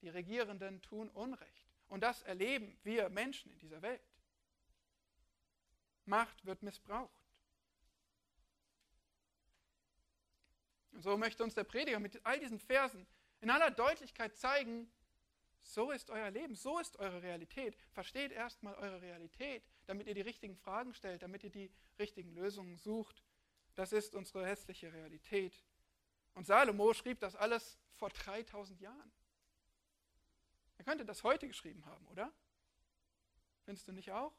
[0.00, 1.68] Die Regierenden tun Unrecht.
[1.88, 4.02] Und das erleben wir Menschen in dieser Welt.
[6.06, 7.24] Macht wird missbraucht.
[10.92, 13.06] Und so möchte uns der Prediger mit all diesen Versen
[13.40, 14.90] in aller Deutlichkeit zeigen,
[15.64, 17.76] so ist euer Leben, so ist eure Realität.
[17.92, 22.76] Versteht erstmal eure Realität, damit ihr die richtigen Fragen stellt, damit ihr die richtigen Lösungen
[22.76, 23.22] sucht.
[23.74, 25.64] Das ist unsere hässliche Realität.
[26.34, 29.12] Und Salomo schrieb das alles vor 3000 Jahren.
[30.76, 32.32] Er könnte das heute geschrieben haben, oder?
[33.64, 34.34] Findest du nicht auch?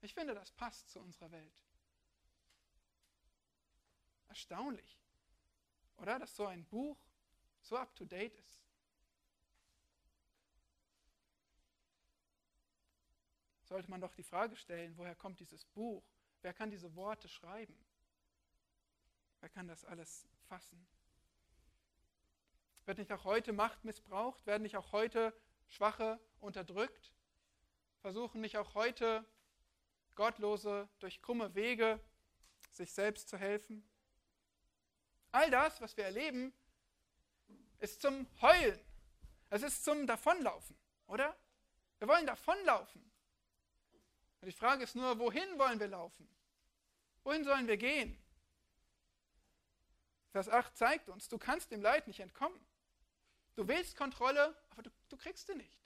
[0.00, 1.54] Ich finde, das passt zu unserer Welt.
[4.28, 4.98] Erstaunlich,
[5.98, 6.18] oder?
[6.18, 6.98] Dass so ein Buch
[7.60, 8.61] so up-to-date ist.
[13.72, 16.04] Sollte man doch die Frage stellen, woher kommt dieses Buch?
[16.42, 17.74] Wer kann diese Worte schreiben?
[19.40, 20.86] Wer kann das alles fassen?
[22.84, 24.44] Wird nicht auch heute Macht missbraucht?
[24.44, 25.32] Werden nicht auch heute
[25.68, 27.14] Schwache unterdrückt?
[28.02, 29.24] Versuchen nicht auch heute
[30.16, 31.98] Gottlose durch krumme Wege
[32.72, 33.88] sich selbst zu helfen.
[35.30, 36.52] All das, was wir erleben,
[37.78, 38.84] ist zum Heulen.
[39.48, 41.34] Es ist zum Davonlaufen, oder?
[42.00, 43.11] Wir wollen davonlaufen.
[44.42, 46.28] Und die Frage ist nur, wohin wollen wir laufen?
[47.22, 48.18] Wohin sollen wir gehen?
[50.32, 52.58] Vers 8 zeigt uns, du kannst dem Leid nicht entkommen.
[53.54, 55.78] Du willst Kontrolle, aber du, du kriegst sie nicht.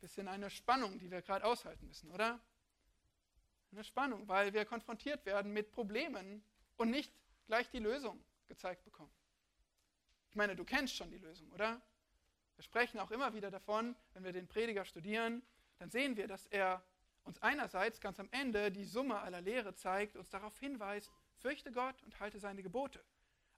[0.00, 2.40] bisschen eine Spannung, die wir gerade aushalten müssen, oder?
[3.72, 6.42] Eine Spannung, weil wir konfrontiert werden mit Problemen
[6.76, 7.12] und nicht
[7.46, 9.12] gleich die Lösung gezeigt bekommen.
[10.30, 11.80] Ich meine, du kennst schon die Lösung, oder?
[12.56, 15.42] Wir sprechen auch immer wieder davon, wenn wir den Prediger studieren,
[15.78, 16.82] dann sehen wir, dass er
[17.22, 22.02] uns einerseits ganz am Ende die Summe aller Lehre zeigt, uns darauf hinweist, fürchte Gott
[22.02, 23.04] und halte seine Gebote.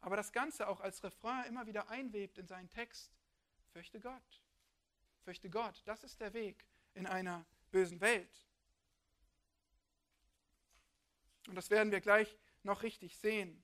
[0.01, 3.13] Aber das Ganze auch als Refrain immer wieder einwebt in seinen Text,
[3.73, 4.43] fürchte Gott.
[5.23, 8.47] Fürchte Gott, das ist der Weg in einer bösen Welt.
[11.47, 13.63] Und das werden wir gleich noch richtig sehen.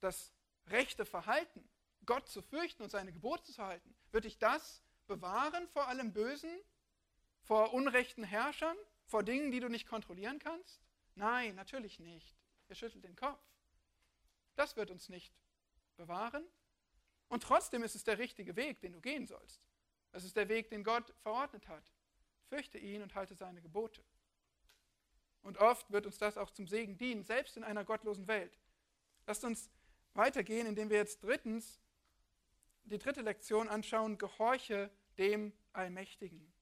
[0.00, 0.32] Das
[0.66, 1.68] rechte Verhalten,
[2.06, 6.50] Gott zu fürchten und seine Gebote zu halten, wird dich das bewahren vor allem Bösen,
[7.42, 10.82] vor unrechten Herrschern, vor Dingen, die du nicht kontrollieren kannst?
[11.14, 12.36] Nein, natürlich nicht.
[12.68, 13.42] Er schüttelt den Kopf.
[14.54, 15.32] Das wird uns nicht
[15.96, 16.44] bewahren.
[17.28, 19.60] Und trotzdem ist es der richtige Weg, den du gehen sollst.
[20.12, 21.92] Es ist der Weg, den Gott verordnet hat.
[22.48, 24.02] Fürchte ihn und halte seine Gebote.
[25.42, 28.58] Und oft wird uns das auch zum Segen dienen, selbst in einer gottlosen Welt.
[29.26, 29.70] Lasst uns
[30.14, 31.80] weitergehen, indem wir jetzt drittens
[32.84, 36.52] die dritte Lektion anschauen, gehorche dem Allmächtigen.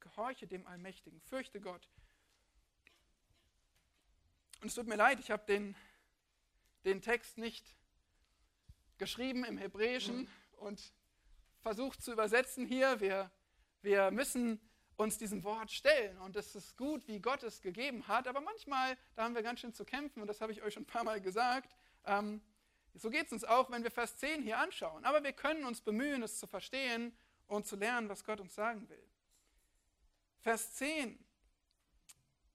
[0.00, 1.88] Gehorche dem Allmächtigen, fürchte Gott.
[4.60, 5.74] Und es tut mir leid, ich habe den,
[6.84, 7.76] den Text nicht
[8.98, 10.92] geschrieben im Hebräischen und
[11.60, 13.00] versucht zu übersetzen hier.
[13.00, 13.30] Wir,
[13.82, 14.60] wir müssen
[14.96, 16.18] uns diesem Wort stellen.
[16.18, 18.28] Und es ist gut, wie Gott es gegeben hat.
[18.28, 20.20] Aber manchmal, da haben wir ganz schön zu kämpfen.
[20.20, 21.74] Und das habe ich euch schon ein paar Mal gesagt.
[22.06, 22.40] Ähm,
[22.94, 25.04] so geht es uns auch, wenn wir Vers 10 hier anschauen.
[25.04, 28.88] Aber wir können uns bemühen, es zu verstehen und zu lernen, was Gott uns sagen
[28.88, 29.02] will.
[30.40, 31.18] Vers 10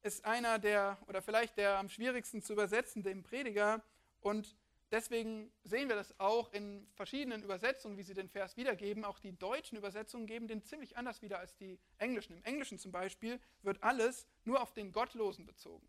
[0.02, 3.84] ist einer der, oder vielleicht der am schwierigsten zu übersetzende im Prediger.
[4.22, 4.56] Und
[4.92, 9.06] Deswegen sehen wir das auch in verschiedenen Übersetzungen, wie sie den Vers wiedergeben.
[9.06, 12.38] Auch die deutschen Übersetzungen geben den ziemlich anders wieder als die englischen.
[12.38, 15.88] Im Englischen zum Beispiel wird alles nur auf den Gottlosen bezogen.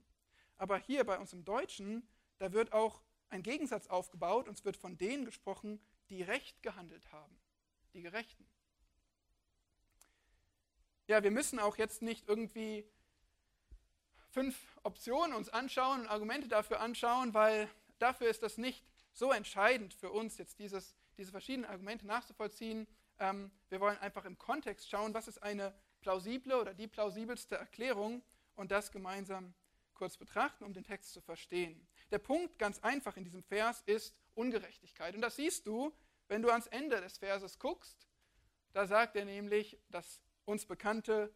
[0.59, 2.07] Aber hier bei uns im Deutschen,
[2.39, 7.11] da wird auch ein Gegensatz aufgebaut und es wird von denen gesprochen, die recht gehandelt
[7.13, 7.39] haben,
[7.95, 8.47] die Gerechten.
[11.07, 12.85] Ja, wir müssen auch jetzt nicht irgendwie
[14.31, 19.93] fünf Optionen uns anschauen und Argumente dafür anschauen, weil dafür ist das nicht so entscheidend
[19.95, 22.87] für uns, jetzt dieses, diese verschiedenen Argumente nachzuvollziehen.
[23.19, 28.23] Ähm, wir wollen einfach im Kontext schauen, was ist eine plausible oder die plausibelste Erklärung
[28.55, 29.55] und das gemeinsam
[29.95, 31.87] kurz betrachten, um den Text zu verstehen.
[32.11, 35.15] Der Punkt ganz einfach in diesem Vers ist Ungerechtigkeit.
[35.15, 35.93] Und das siehst du,
[36.29, 38.09] wenn du ans Ende des Verses guckst.
[38.73, 41.33] Da sagt er nämlich, das uns Bekannte,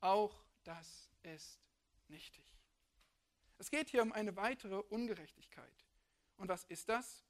[0.00, 1.60] auch das ist
[2.08, 2.44] nichtig.
[3.58, 5.84] Es geht hier um eine weitere Ungerechtigkeit.
[6.36, 7.24] Und was ist das?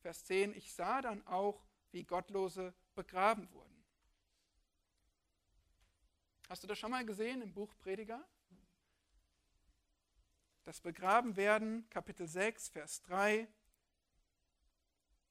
[0.00, 3.84] Vers 10, ich sah dann auch, wie Gottlose begraben wurden.
[6.48, 8.26] Hast du das schon mal gesehen im Buch Prediger?
[10.68, 13.48] Das Begrabenwerden, Kapitel 6, Vers 3.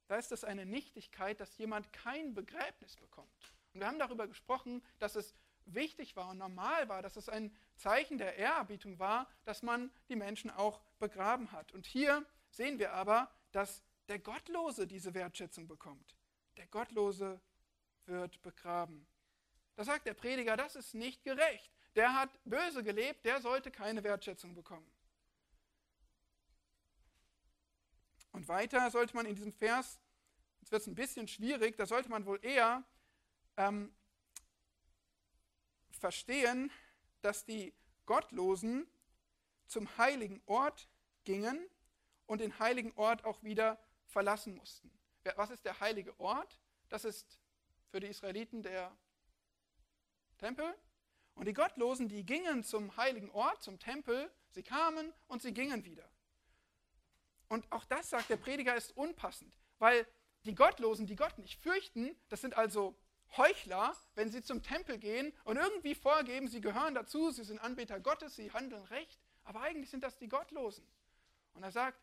[0.08, 3.54] Da ist es eine Nichtigkeit, dass jemand kein Begräbnis bekommt.
[3.71, 7.56] Und wir haben darüber gesprochen, dass es wichtig war und normal war, dass es ein
[7.76, 11.71] Zeichen der Ehrerbietung war, dass man die Menschen auch begraben hat.
[11.71, 16.17] Und hier sehen wir aber, dass der Gottlose diese Wertschätzung bekommt.
[16.58, 17.39] Der Gottlose
[18.08, 19.06] wird begraben.
[19.76, 21.71] Da sagt der Prediger, das ist nicht gerecht.
[21.95, 24.96] Der hat böse gelebt, der sollte keine Wertschätzung bekommen.
[28.38, 30.00] Und weiter sollte man in diesem Vers,
[30.60, 32.84] jetzt wird es ein bisschen schwierig, da sollte man wohl eher
[33.58, 33.91] ähm,
[35.89, 36.69] verstehen,
[37.21, 37.73] dass die
[38.06, 38.86] Gottlosen
[39.65, 40.88] zum heiligen Ort
[41.23, 41.67] gingen
[42.28, 44.91] und den heiligen Ort auch wieder verlassen mussten.
[45.36, 46.60] Was ist der heilige Ort?
[46.89, 47.39] Das ist
[47.89, 48.95] für die Israeliten der
[50.38, 50.76] Tempel.
[51.34, 55.84] Und die Gottlosen, die gingen zum heiligen Ort, zum Tempel, sie kamen und sie gingen
[55.86, 56.08] wieder.
[57.49, 60.05] Und auch das, sagt der Prediger, ist unpassend, weil
[60.43, 62.98] die Gottlosen, die Gott nicht fürchten, das sind also
[63.35, 68.00] Heuchler, wenn sie zum Tempel gehen und irgendwie vorgeben, sie gehören dazu, sie sind Anbeter
[68.00, 70.87] Gottes, sie handeln recht, aber eigentlich sind das die Gottlosen.
[71.54, 72.00] Und er sagt,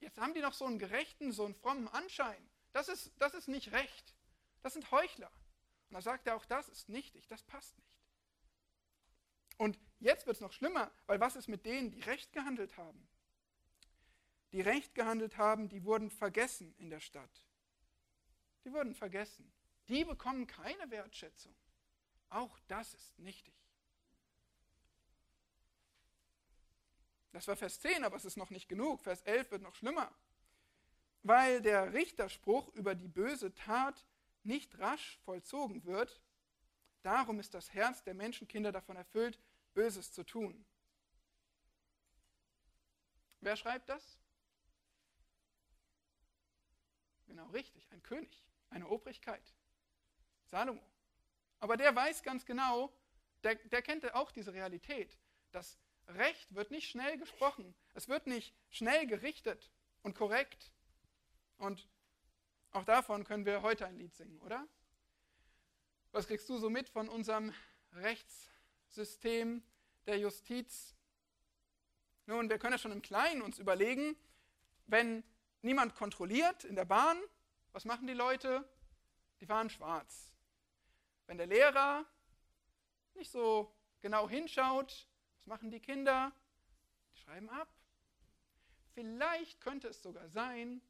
[0.00, 2.50] Jetzt haben die noch so einen gerechten, so einen frommen Anschein.
[2.72, 4.14] Das ist, das ist nicht recht.
[4.62, 5.30] Das sind Heuchler.
[5.88, 7.98] Und da sagt er auch, das ist nichtig, das passt nicht.
[9.56, 13.08] Und jetzt wird es noch schlimmer, weil was ist mit denen, die recht gehandelt haben?
[14.54, 17.44] Die recht gehandelt haben, die wurden vergessen in der Stadt.
[18.64, 19.52] Die wurden vergessen.
[19.88, 21.52] Die bekommen keine Wertschätzung.
[22.28, 23.52] Auch das ist nichtig.
[27.32, 29.00] Das war Vers 10, aber es ist noch nicht genug.
[29.00, 30.14] Vers 11 wird noch schlimmer.
[31.24, 34.06] Weil der Richterspruch über die böse Tat
[34.44, 36.22] nicht rasch vollzogen wird,
[37.02, 39.36] darum ist das Herz der Menschenkinder davon erfüllt,
[39.74, 40.64] Böses zu tun.
[43.40, 44.20] Wer schreibt das?
[47.26, 49.54] Genau richtig, ein König, eine Obrigkeit.
[50.44, 50.82] Salomo.
[51.60, 52.92] Aber der weiß ganz genau,
[53.42, 55.18] der, der kennt auch diese Realität.
[55.52, 59.70] Das Recht wird nicht schnell gesprochen, es wird nicht schnell gerichtet
[60.02, 60.70] und korrekt.
[61.56, 61.88] Und
[62.72, 64.66] auch davon können wir heute ein Lied singen, oder?
[66.12, 67.54] Was kriegst du so mit von unserem
[67.92, 69.62] Rechtssystem
[70.06, 70.94] der Justiz?
[72.26, 74.16] Nun, wir können ja schon im Kleinen uns überlegen,
[74.86, 75.24] wenn
[75.64, 77.18] niemand kontrolliert in der Bahn,
[77.72, 78.68] was machen die Leute?
[79.40, 80.32] Die fahren schwarz.
[81.26, 82.04] Wenn der Lehrer
[83.14, 85.08] nicht so genau hinschaut,
[85.38, 86.32] was machen die Kinder?
[87.12, 87.68] Die schreiben ab.
[88.92, 90.80] Vielleicht könnte es sogar sein,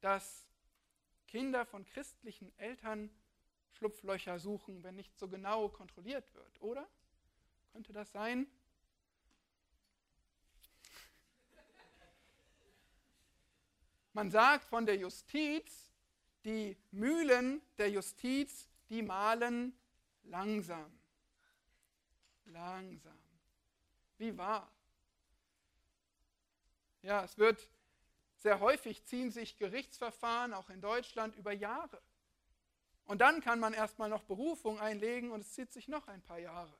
[0.00, 0.48] dass
[1.26, 3.10] Kinder von christlichen Eltern
[3.72, 6.88] Schlupflöcher suchen, wenn nicht so genau kontrolliert wird, oder?
[7.72, 8.46] Könnte das sein?
[14.12, 15.90] Man sagt von der Justiz,
[16.44, 19.74] die Mühlen der Justiz, die mahlen
[20.24, 20.92] langsam.
[22.44, 23.18] Langsam.
[24.18, 24.70] Wie wahr.
[27.00, 27.68] Ja, es wird
[28.36, 32.02] sehr häufig ziehen sich Gerichtsverfahren auch in Deutschland über Jahre.
[33.04, 36.38] Und dann kann man erstmal noch Berufung einlegen und es zieht sich noch ein paar
[36.38, 36.76] Jahre.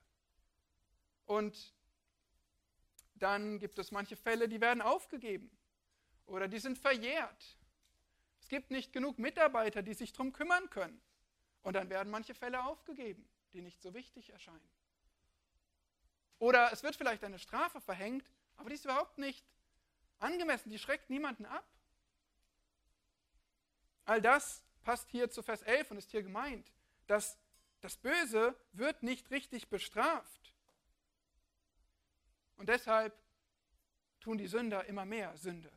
[1.25, 1.73] Und
[3.15, 5.49] dann gibt es manche Fälle, die werden aufgegeben
[6.25, 7.57] oder die sind verjährt.
[8.39, 11.01] Es gibt nicht genug Mitarbeiter, die sich darum kümmern können.
[11.61, 14.69] Und dann werden manche Fälle aufgegeben, die nicht so wichtig erscheinen.
[16.39, 19.45] Oder es wird vielleicht eine Strafe verhängt, aber die ist überhaupt nicht
[20.19, 21.65] angemessen, die schreckt niemanden ab.
[24.05, 26.71] All das passt hier zu Vers 11 und ist hier gemeint,
[27.07, 27.37] dass
[27.79, 30.53] das Böse wird nicht richtig bestraft.
[32.57, 33.17] Und deshalb
[34.19, 35.71] tun die Sünder immer mehr Sünde.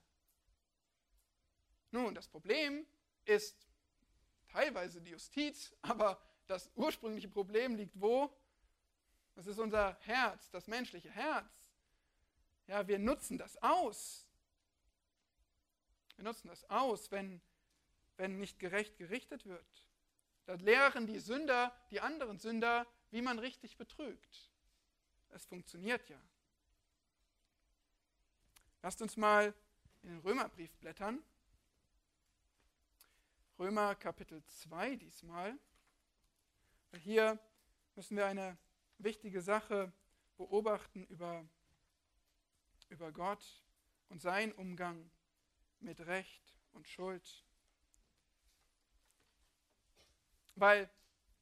[1.90, 2.86] Nun, das Problem
[3.24, 3.66] ist
[4.48, 8.34] teilweise die Justiz, aber das ursprüngliche Problem liegt wo?
[9.34, 11.70] Das ist unser Herz, das menschliche Herz.
[12.66, 14.26] Ja, wir nutzen das aus.
[16.16, 17.40] Wir nutzen das aus, wenn,
[18.16, 19.86] wenn nicht gerecht gerichtet wird.
[20.46, 24.50] Da lehren die Sünder, die anderen Sünder, wie man richtig betrügt.
[25.30, 26.20] Es funktioniert ja.
[28.82, 29.52] Lasst uns mal
[30.02, 31.22] in den Römerbrief blättern.
[33.58, 35.58] Römer Kapitel 2 diesmal.
[36.98, 37.38] Hier
[37.94, 38.58] müssen wir eine
[38.98, 39.94] wichtige Sache
[40.36, 41.48] beobachten über,
[42.90, 43.64] über Gott
[44.10, 45.10] und seinen Umgang
[45.80, 47.46] mit Recht und Schuld.
[50.54, 50.90] Weil,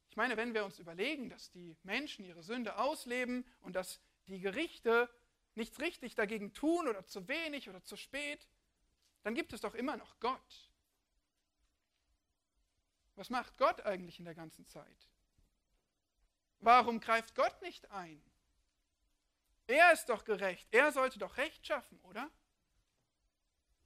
[0.09, 4.39] ich meine, wenn wir uns überlegen, dass die Menschen ihre Sünde ausleben und dass die
[4.39, 5.09] Gerichte
[5.53, 8.47] nichts richtig dagegen tun oder zu wenig oder zu spät,
[9.23, 10.71] dann gibt es doch immer noch Gott.
[13.15, 15.09] Was macht Gott eigentlich in der ganzen Zeit?
[16.59, 18.21] Warum greift Gott nicht ein?
[19.67, 20.67] Er ist doch gerecht.
[20.71, 22.29] Er sollte doch Recht schaffen, oder?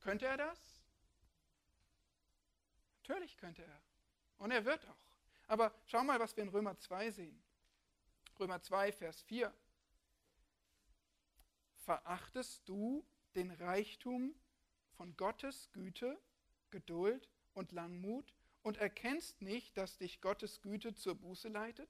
[0.01, 0.82] Könnte er das?
[3.01, 3.82] Natürlich könnte er.
[4.38, 5.09] Und er wird auch.
[5.47, 7.43] Aber schau mal, was wir in Römer 2 sehen.
[8.39, 9.53] Römer 2, Vers 4.
[11.77, 13.05] Verachtest du
[13.36, 14.36] den Reichtum
[14.91, 16.21] von Gottes Güte,
[16.69, 18.34] Geduld und Langmut,
[18.64, 21.89] und erkennst nicht, dass dich Gottes Güte zur Buße leitet?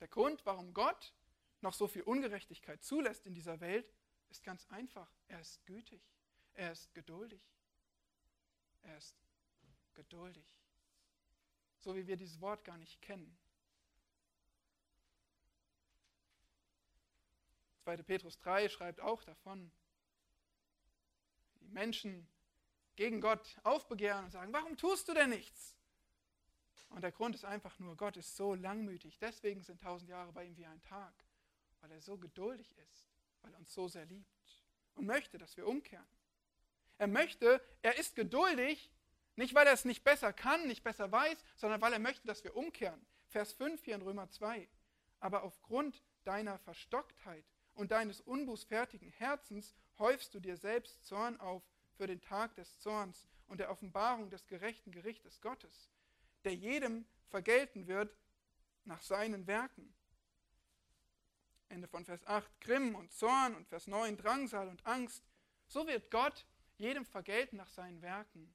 [0.00, 1.12] Der Grund, warum Gott
[1.60, 3.92] noch so viel Ungerechtigkeit zulässt in dieser Welt,
[4.30, 5.10] ist ganz einfach.
[5.26, 6.02] Er ist gütig.
[6.54, 7.42] Er ist geduldig.
[8.82, 9.16] Er ist
[9.94, 10.60] geduldig.
[11.80, 13.36] So wie wir dieses Wort gar nicht kennen.
[17.88, 17.96] 2.
[18.02, 19.72] Petrus 3 schreibt auch davon,
[21.60, 22.28] die Menschen
[22.98, 25.76] gegen Gott aufbegehren und sagen, warum tust du denn nichts?
[26.90, 29.18] Und der Grund ist einfach nur, Gott ist so langmütig.
[29.20, 31.14] Deswegen sind tausend Jahre bei ihm wie ein Tag,
[31.80, 33.06] weil er so geduldig ist,
[33.40, 34.64] weil er uns so sehr liebt
[34.96, 36.08] und möchte, dass wir umkehren.
[36.96, 38.90] Er möchte, er ist geduldig,
[39.36, 42.42] nicht weil er es nicht besser kann, nicht besser weiß, sondern weil er möchte, dass
[42.42, 43.00] wir umkehren.
[43.28, 44.68] Vers 5 hier in Römer 2.
[45.20, 47.44] Aber aufgrund deiner Verstocktheit
[47.74, 51.62] und deines unbußfertigen Herzens häufst du dir selbst Zorn auf
[51.98, 55.90] für den Tag des Zorns und der Offenbarung des gerechten Gerichtes Gottes,
[56.44, 58.16] der jedem vergelten wird
[58.84, 59.92] nach seinen Werken.
[61.68, 65.28] Ende von Vers 8, Grimm und Zorn und Vers 9, Drangsal und Angst.
[65.66, 66.46] So wird Gott
[66.78, 68.54] jedem vergelten nach seinen Werken.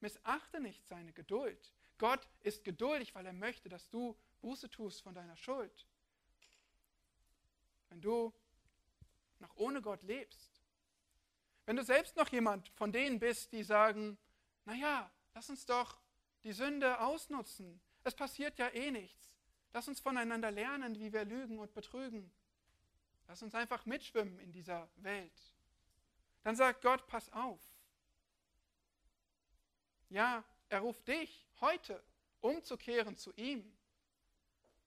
[0.00, 1.72] Missachte nicht seine Geduld.
[1.96, 5.86] Gott ist geduldig, weil er möchte, dass du Buße tust von deiner Schuld,
[7.88, 8.34] wenn du
[9.38, 10.55] noch ohne Gott lebst,
[11.66, 14.16] wenn du selbst noch jemand von denen bist, die sagen,
[14.64, 16.00] naja, lass uns doch
[16.44, 19.36] die Sünde ausnutzen, es passiert ja eh nichts,
[19.72, 22.32] lass uns voneinander lernen, wie wir lügen und betrügen,
[23.26, 25.56] lass uns einfach mitschwimmen in dieser Welt,
[26.44, 27.60] dann sagt Gott, pass auf.
[30.08, 32.02] Ja, er ruft dich heute
[32.40, 33.76] umzukehren zu ihm.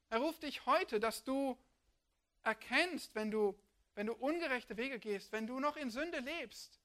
[0.09, 1.57] Er ruft dich heute, dass du
[2.43, 3.59] erkennst, wenn du,
[3.95, 6.79] wenn du ungerechte Wege gehst, wenn du noch in Sünde lebst,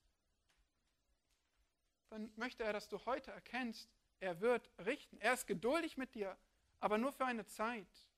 [2.11, 3.89] dann möchte er, dass du heute erkennst,
[4.21, 5.19] er wird richten.
[5.19, 6.37] Er ist geduldig mit dir,
[6.81, 8.09] aber nur für eine Zeit.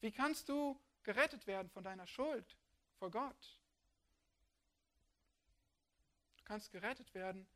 [0.00, 2.56] Wie kannst du gerettet werden von deiner Schuld
[2.98, 3.58] vor Gott?
[6.38, 7.46] Du kannst gerettet werden,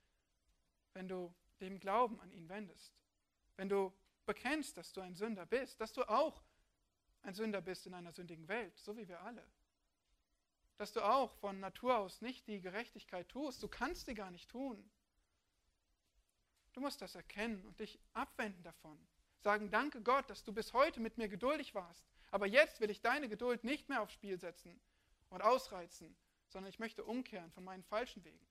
[0.95, 2.93] wenn du dem Glauben an ihn wendest.
[3.57, 3.93] Wenn du
[4.25, 6.43] bekennst, dass du ein Sünder bist, dass du auch
[7.23, 9.45] ein Sünder bist in einer sündigen Welt, so wie wir alle.
[10.79, 14.49] Dass du auch von Natur aus nicht die Gerechtigkeit tust, du kannst sie gar nicht
[14.49, 14.89] tun.
[16.73, 18.97] Du musst das erkennen und dich abwenden davon.
[19.41, 22.05] Sagen, danke Gott, dass du bis heute mit mir geduldig warst.
[22.31, 24.81] Aber jetzt will ich deine Geduld nicht mehr aufs Spiel setzen
[25.31, 26.17] und ausreizen,
[26.49, 28.47] sondern ich möchte umkehren von meinen falschen Wegen.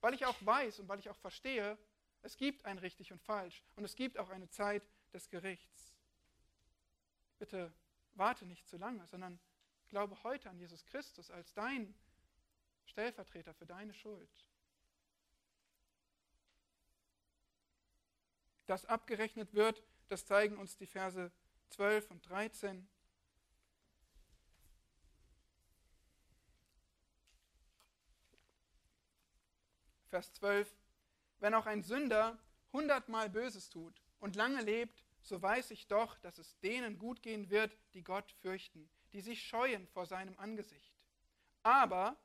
[0.00, 1.78] Weil ich auch weiß und weil ich auch verstehe,
[2.22, 4.82] es gibt ein richtig und falsch und es gibt auch eine Zeit
[5.12, 5.94] des Gerichts.
[7.38, 7.72] Bitte
[8.14, 9.38] warte nicht zu lange, sondern
[9.92, 11.94] glaube heute an Jesus Christus als dein
[12.86, 14.46] Stellvertreter für deine Schuld.
[18.64, 21.30] Dass abgerechnet wird, das zeigen uns die Verse
[21.68, 22.88] 12 und 13.
[30.08, 30.74] Vers 12.
[31.38, 32.38] Wenn auch ein Sünder
[32.72, 37.50] hundertmal Böses tut und lange lebt, so weiß ich doch, dass es denen gut gehen
[37.50, 40.92] wird, die Gott fürchten, die sich scheuen vor seinem Angesicht.
[41.62, 42.16] Aber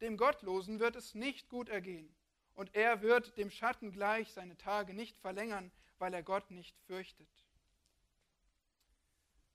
[0.00, 2.14] dem Gottlosen wird es nicht gut ergehen,
[2.54, 7.28] und er wird dem Schatten gleich seine Tage nicht verlängern, weil er Gott nicht fürchtet.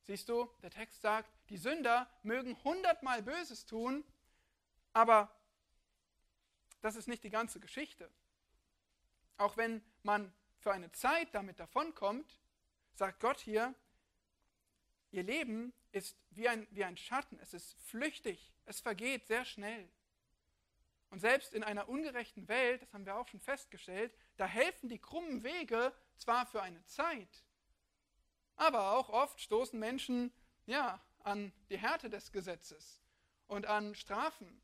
[0.04, 4.04] Siehst du, der Text sagt, die Sünder mögen hundertmal Böses tun,
[4.92, 5.34] aber
[6.82, 8.10] das ist nicht die ganze Geschichte.
[9.38, 12.40] Auch wenn man für eine Zeit damit davonkommt,
[12.94, 13.74] sagt Gott hier,
[15.14, 19.88] ihr Leben ist wie ein, wie ein Schatten, es ist flüchtig, es vergeht sehr schnell.
[21.12, 24.98] Und selbst in einer ungerechten Welt, das haben wir auch schon festgestellt, da helfen die
[24.98, 27.44] krummen Wege zwar für eine Zeit,
[28.56, 30.34] aber auch oft stoßen Menschen
[30.66, 33.00] ja, an die Härte des Gesetzes
[33.46, 34.64] und an Strafen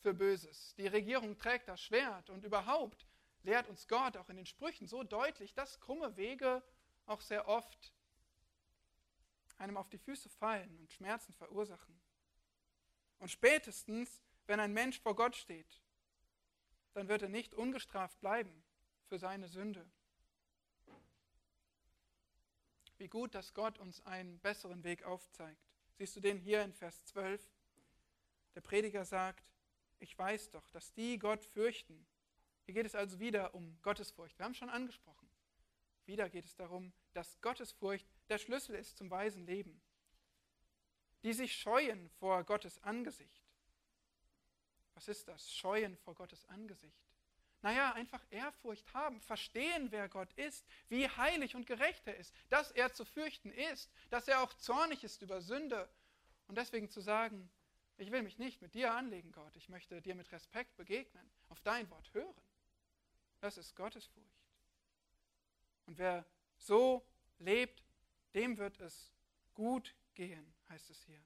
[0.00, 0.74] für Böses.
[0.76, 3.06] Die Regierung trägt das Schwert und überhaupt
[3.42, 6.62] lehrt uns Gott auch in den Sprüchen so deutlich, dass krumme Wege
[7.06, 7.93] auch sehr oft
[9.64, 11.98] einem auf die Füße fallen und Schmerzen verursachen.
[13.18, 15.82] Und spätestens, wenn ein Mensch vor Gott steht,
[16.92, 18.62] dann wird er nicht ungestraft bleiben
[19.08, 19.90] für seine Sünde.
[22.98, 25.66] Wie gut, dass Gott uns einen besseren Weg aufzeigt.
[25.96, 27.42] Siehst du den hier in Vers 12?
[28.54, 29.50] Der Prediger sagt,
[29.98, 32.06] ich weiß doch, dass die Gott fürchten,
[32.64, 34.38] hier geht es also wieder um Gottesfurcht.
[34.38, 35.28] Wir haben es schon angesprochen.
[36.06, 39.80] Wieder geht es darum, dass Gottesfurcht der Schlüssel ist zum weisen Leben.
[41.22, 43.42] Die sich scheuen vor Gottes Angesicht.
[44.94, 45.52] Was ist das?
[45.52, 47.04] Scheuen vor Gottes Angesicht.
[47.62, 52.70] Naja, einfach Ehrfurcht haben, verstehen, wer Gott ist, wie heilig und gerecht er ist, dass
[52.72, 55.88] er zu fürchten ist, dass er auch zornig ist über Sünde.
[56.46, 57.50] Und deswegen zu sagen,
[57.96, 61.60] ich will mich nicht mit dir anlegen, Gott, ich möchte dir mit Respekt begegnen, auf
[61.60, 62.34] dein Wort hören.
[63.40, 64.44] Das ist Gottesfurcht.
[65.86, 66.26] Und wer
[66.58, 67.02] so
[67.38, 67.82] lebt,
[68.34, 69.12] dem wird es
[69.54, 71.22] gut gehen, heißt es hier.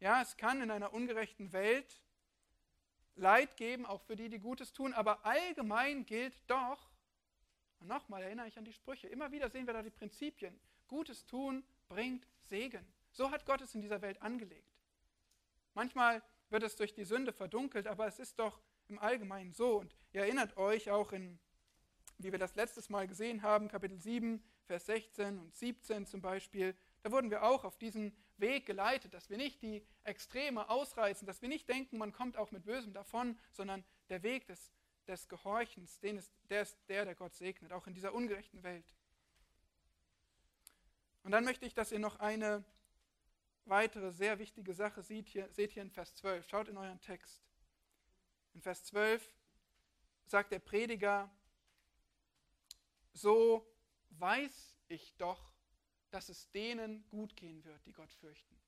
[0.00, 2.02] Ja, es kann in einer ungerechten Welt
[3.14, 6.90] Leid geben, auch für die, die Gutes tun, aber allgemein gilt doch,
[7.80, 10.58] und nochmal erinnere ich an die Sprüche, immer wieder sehen wir da die Prinzipien.
[10.86, 12.86] Gutes tun bringt Segen.
[13.12, 14.70] So hat Gott es in dieser Welt angelegt.
[15.74, 19.78] Manchmal wird es durch die Sünde verdunkelt, aber es ist doch im Allgemeinen so.
[19.78, 21.38] Und ihr erinnert euch auch in,
[22.18, 26.76] wie wir das letztes Mal gesehen haben, Kapitel 7, Vers 16 und 17 zum Beispiel,
[27.02, 31.40] da wurden wir auch auf diesen Weg geleitet, dass wir nicht die Extreme ausreißen, dass
[31.40, 34.72] wir nicht denken, man kommt auch mit Bösem davon, sondern der Weg des,
[35.06, 38.84] des Gehorchens, den ist, der ist der, der Gott segnet, auch in dieser ungerechten Welt.
[41.22, 42.64] Und dann möchte ich, dass ihr noch eine
[43.64, 46.48] weitere sehr wichtige Sache seht hier, seht hier in Vers 12.
[46.48, 47.42] Schaut in euren Text.
[48.54, 49.28] In Vers 12
[50.24, 51.30] sagt der Prediger,
[53.16, 53.66] so
[54.10, 55.54] weiß ich doch,
[56.10, 58.60] dass es denen gut gehen wird, die Gott fürchten.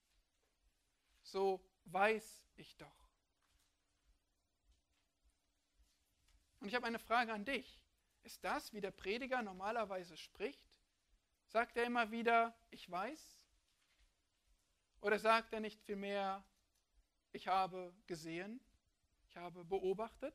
[1.22, 3.08] So weiß ich doch.
[6.60, 7.80] Und ich habe eine Frage an dich.
[8.22, 10.80] Ist das, wie der Prediger normalerweise spricht?
[11.46, 13.38] Sagt er immer wieder, ich weiß?
[15.00, 16.44] Oder sagt er nicht vielmehr,
[17.32, 18.60] ich habe gesehen,
[19.28, 20.34] ich habe beobachtet?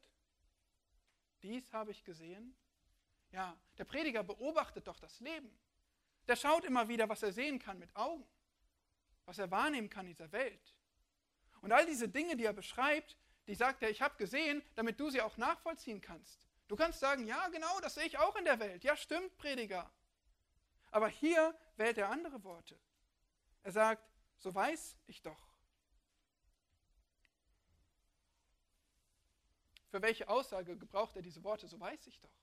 [1.41, 2.55] Dies habe ich gesehen.
[3.33, 5.51] Ja, der Prediger beobachtet doch das Leben.
[6.27, 8.25] Der schaut immer wieder, was er sehen kann mit Augen,
[9.25, 10.75] was er wahrnehmen kann in dieser Welt.
[11.61, 13.17] Und all diese Dinge, die er beschreibt,
[13.47, 16.47] die sagt er, ich habe gesehen, damit du sie auch nachvollziehen kannst.
[16.67, 18.83] Du kannst sagen, ja, genau, das sehe ich auch in der Welt.
[18.83, 19.91] Ja, stimmt, Prediger.
[20.91, 22.79] Aber hier wählt er andere Worte.
[23.63, 24.07] Er sagt,
[24.37, 25.49] so weiß ich doch.
[29.89, 31.67] Für welche Aussage gebraucht er diese Worte?
[31.67, 32.42] So weiß ich doch.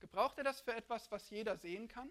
[0.00, 2.10] Gebraucht er das für etwas, was jeder sehen kann?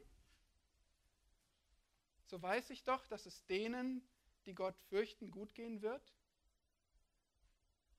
[2.28, 4.08] So weiß ich doch, dass es denen,
[4.46, 6.14] die Gott fürchten, gut gehen wird?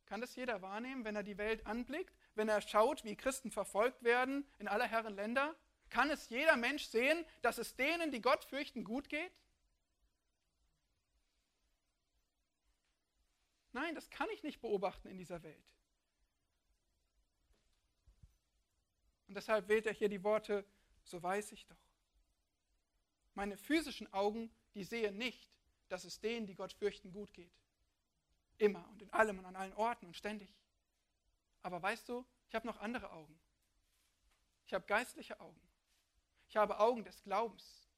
[0.07, 4.03] Kann das jeder wahrnehmen, wenn er die Welt anblickt, wenn er schaut, wie Christen verfolgt
[4.03, 5.55] werden in aller Herren Länder?
[5.89, 9.33] Kann es jeder Mensch sehen, dass es denen, die Gott fürchten, gut geht?
[13.73, 15.65] Nein, das kann ich nicht beobachten in dieser Welt.
[19.31, 20.67] Und deshalb wählt er hier die Worte,
[21.05, 21.79] so weiß ich doch.
[23.35, 25.49] Meine physischen Augen, die sehen nicht,
[25.87, 27.53] dass es denen, die Gott fürchten, gut geht.
[28.59, 30.53] Immer und in allem und an allen Orten und ständig.
[31.63, 33.39] Aber weißt du, ich habe noch andere Augen.
[34.67, 35.63] Ich habe geistliche Augen.
[36.49, 37.89] Ich habe Augen des Glaubens,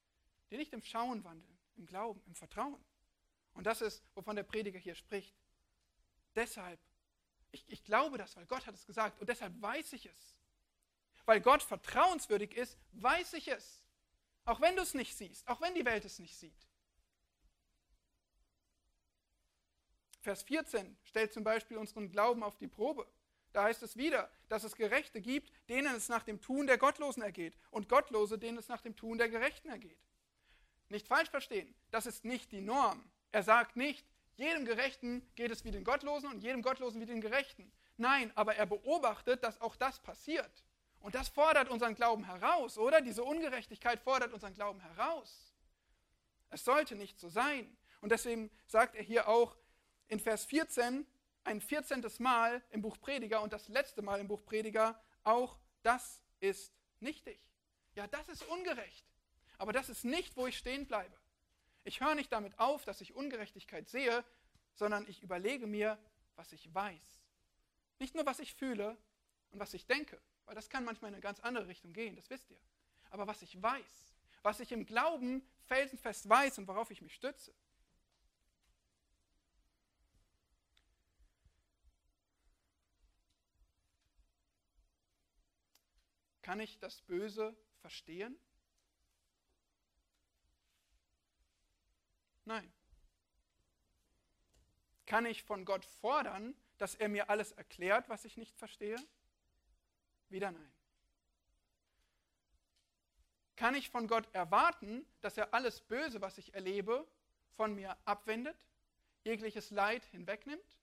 [0.50, 2.84] die nicht im Schauen wandeln, im Glauben, im Vertrauen.
[3.54, 5.34] Und das ist, wovon der Prediger hier spricht.
[6.34, 6.78] Deshalb,
[7.52, 10.36] ich, ich glaube das, weil Gott hat es gesagt und deshalb weiß ich es.
[11.24, 13.82] Weil Gott vertrauenswürdig ist, weiß ich es.
[14.44, 16.66] Auch wenn du es nicht siehst, auch wenn die Welt es nicht sieht.
[20.20, 23.06] Vers 14 stellt zum Beispiel unseren Glauben auf die Probe.
[23.52, 27.22] Da heißt es wieder, dass es Gerechte gibt, denen es nach dem Tun der Gottlosen
[27.22, 29.98] ergeht und Gottlose, denen es nach dem Tun der Gerechten ergeht.
[30.88, 33.10] Nicht falsch verstehen, das ist nicht die Norm.
[33.30, 34.06] Er sagt nicht,
[34.36, 37.70] jedem Gerechten geht es wie den Gottlosen und jedem Gottlosen wie den Gerechten.
[37.96, 40.64] Nein, aber er beobachtet, dass auch das passiert.
[41.02, 43.00] Und das fordert unseren Glauben heraus, oder?
[43.00, 45.52] Diese Ungerechtigkeit fordert unseren Glauben heraus.
[46.50, 47.76] Es sollte nicht so sein.
[48.00, 49.56] Und deswegen sagt er hier auch,
[50.08, 51.06] in Vers 14
[51.44, 52.04] ein 14.
[52.18, 57.40] Mal im Buch Prediger und das letzte Mal im Buch Prediger, auch das ist nichtig.
[57.94, 59.06] Ja, das ist ungerecht.
[59.58, 61.16] Aber das ist nicht, wo ich stehen bleibe.
[61.84, 64.24] Ich höre nicht damit auf, dass ich Ungerechtigkeit sehe,
[64.74, 65.98] sondern ich überlege mir,
[66.36, 67.24] was ich weiß.
[67.98, 68.96] Nicht nur, was ich fühle
[69.50, 70.20] und was ich denke,
[70.52, 72.58] weil das kann manchmal in eine ganz andere Richtung gehen, das wisst ihr.
[73.08, 77.54] Aber was ich weiß, was ich im Glauben felsenfest weiß und worauf ich mich stütze.
[86.42, 88.38] Kann ich das Böse verstehen?
[92.44, 92.70] Nein.
[95.06, 99.02] Kann ich von Gott fordern, dass er mir alles erklärt, was ich nicht verstehe?
[100.32, 100.72] Wieder nein.
[103.54, 107.06] Kann ich von Gott erwarten, dass er alles Böse, was ich erlebe,
[107.50, 108.56] von mir abwendet,
[109.24, 110.78] jegliches Leid hinwegnimmt?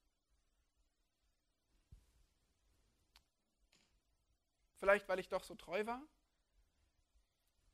[4.76, 6.02] Vielleicht, weil ich doch so treu war?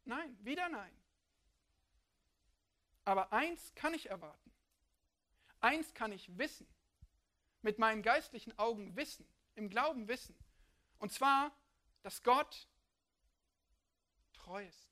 [0.05, 0.97] Nein, wieder nein.
[3.03, 4.51] Aber eins kann ich erwarten.
[5.59, 6.67] Eins kann ich wissen.
[7.61, 10.36] Mit meinen geistlichen Augen wissen, im Glauben wissen.
[10.99, 11.51] Und zwar,
[12.06, 12.70] dass Gott
[14.34, 14.89] treu ist.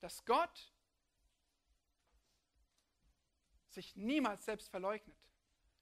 [0.00, 0.72] Dass Gott
[3.68, 5.18] sich niemals selbst verleugnet.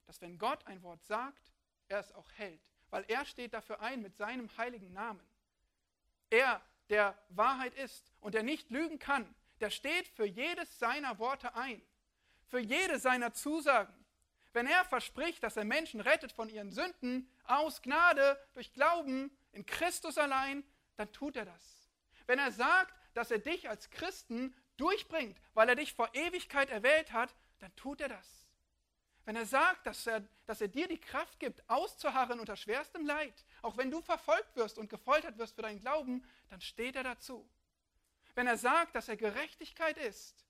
[0.07, 1.53] Dass wenn Gott ein Wort sagt,
[1.88, 5.26] er es auch hält weil er steht dafür ein mit seinem heiligen Namen.
[6.28, 11.55] Er, der Wahrheit ist und der nicht lügen kann, der steht für jedes seiner Worte
[11.55, 11.82] ein,
[12.48, 13.94] für jede seiner Zusagen.
[14.53, 19.64] Wenn er verspricht, dass er Menschen rettet von ihren Sünden aus Gnade, durch Glauben in
[19.64, 20.64] Christus allein,
[20.96, 21.88] dann tut er das.
[22.26, 27.12] Wenn er sagt, dass er dich als Christen durchbringt, weil er dich vor Ewigkeit erwählt
[27.12, 28.46] hat, dann tut er das.
[29.24, 33.44] Wenn er sagt, dass er, dass er dir die Kraft gibt, auszuharren unter schwerstem Leid,
[33.62, 37.48] auch wenn du verfolgt wirst und gefoltert wirst für deinen Glauben, dann steht er dazu.
[38.34, 40.44] Wenn er sagt, dass er Gerechtigkeit ist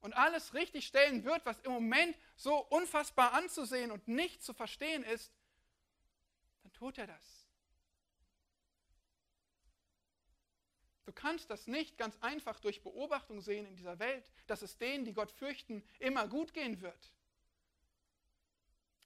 [0.00, 5.02] und alles richtig stellen wird, was im Moment so unfassbar anzusehen und nicht zu verstehen
[5.04, 5.32] ist,
[6.62, 7.48] dann tut er das.
[11.08, 15.06] Du kannst das nicht ganz einfach durch Beobachtung sehen in dieser Welt, dass es denen,
[15.06, 17.12] die Gott fürchten, immer gut gehen wird.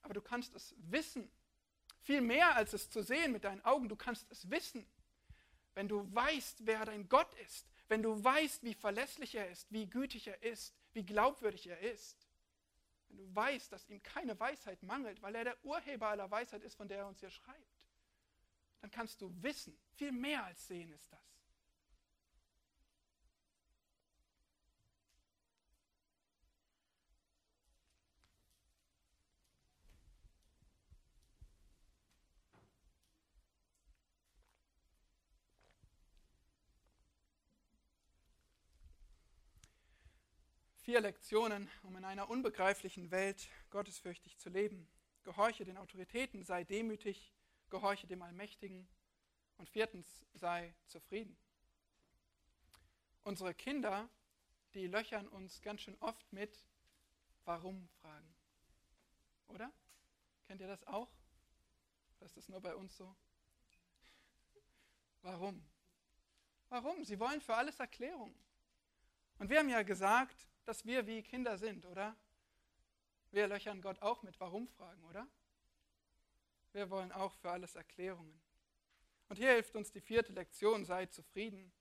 [0.03, 1.31] Aber du kannst es wissen.
[2.01, 4.85] Viel mehr als es zu sehen mit deinen Augen, du kannst es wissen.
[5.75, 9.87] Wenn du weißt, wer dein Gott ist, wenn du weißt, wie verlässlich er ist, wie
[9.87, 12.29] gütig er ist, wie glaubwürdig er ist,
[13.09, 16.75] wenn du weißt, dass ihm keine Weisheit mangelt, weil er der Urheber aller Weisheit ist,
[16.75, 17.83] von der er uns hier schreibt,
[18.81, 21.32] dann kannst du wissen, viel mehr als sehen ist das.
[40.93, 44.87] Vier Lektionen, um in einer unbegreiflichen Welt gottesfürchtig zu leben.
[45.23, 47.33] Gehorche den Autoritäten, sei demütig,
[47.71, 48.87] gehorche dem Allmächtigen.
[49.57, 51.35] Und viertens, sei zufrieden.
[53.23, 54.07] Unsere Kinder,
[54.75, 56.63] die löchern uns ganz schön oft mit
[57.47, 58.35] Warum-Fragen.
[59.47, 59.73] Oder?
[60.47, 61.11] Kennt ihr das auch?
[62.19, 63.17] Oder ist das nur bei uns so?
[65.23, 65.67] Warum?
[66.69, 67.03] Warum?
[67.03, 68.39] Sie wollen für alles Erklärungen.
[69.39, 72.17] Und wir haben ja gesagt, dass wir wie Kinder sind, oder?
[73.31, 75.27] Wir löchern Gott auch mit Warum-Fragen, oder?
[76.73, 78.41] Wir wollen auch für alles Erklärungen.
[79.29, 81.73] Und hier hilft uns die vierte Lektion, sei zufrieden.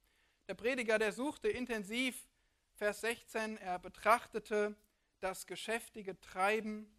[0.47, 2.27] Der Prediger, der suchte intensiv,
[2.73, 4.75] Vers 16, er betrachtete
[5.19, 6.97] das geschäftige Treiben,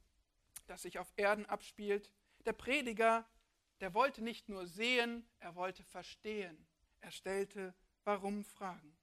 [0.66, 2.12] das sich auf Erden abspielt.
[2.44, 3.26] Der Prediger,
[3.80, 6.66] der wollte nicht nur sehen, er wollte verstehen.
[7.00, 7.74] Er stellte
[8.04, 8.96] Warum-Fragen.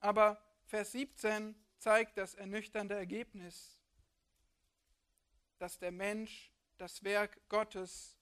[0.00, 3.80] Aber Vers 17 zeigt das ernüchternde Ergebnis,
[5.56, 8.18] dass der Mensch das Werk Gottes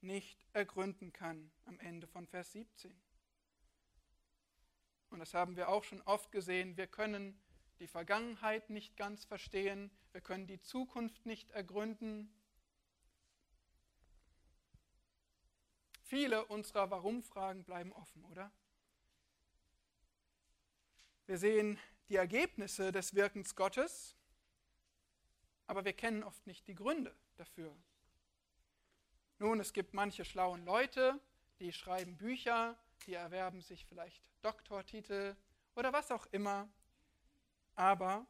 [0.00, 2.96] nicht ergründen kann am Ende von Vers 17.
[5.10, 6.76] Und das haben wir auch schon oft gesehen.
[6.76, 7.42] Wir können
[7.80, 12.32] die Vergangenheit nicht ganz verstehen, wir können die Zukunft nicht ergründen.
[16.04, 18.52] Viele unserer Warum-Fragen bleiben offen, oder?
[21.30, 21.78] Wir sehen
[22.08, 24.16] die Ergebnisse des Wirkens Gottes,
[25.68, 27.72] aber wir kennen oft nicht die Gründe dafür.
[29.38, 31.20] Nun, es gibt manche schlauen Leute,
[31.60, 32.76] die schreiben Bücher,
[33.06, 35.36] die erwerben sich vielleicht Doktortitel
[35.76, 36.68] oder was auch immer.
[37.76, 38.26] Aber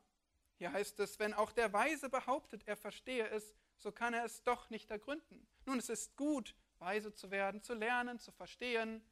[0.59, 4.43] hier heißt es, wenn auch der Weise behauptet, er verstehe es, so kann er es
[4.43, 5.49] doch nicht ergründen.
[5.65, 9.03] Nun, es ist gut, weise zu werden, zu lernen, zu verstehen,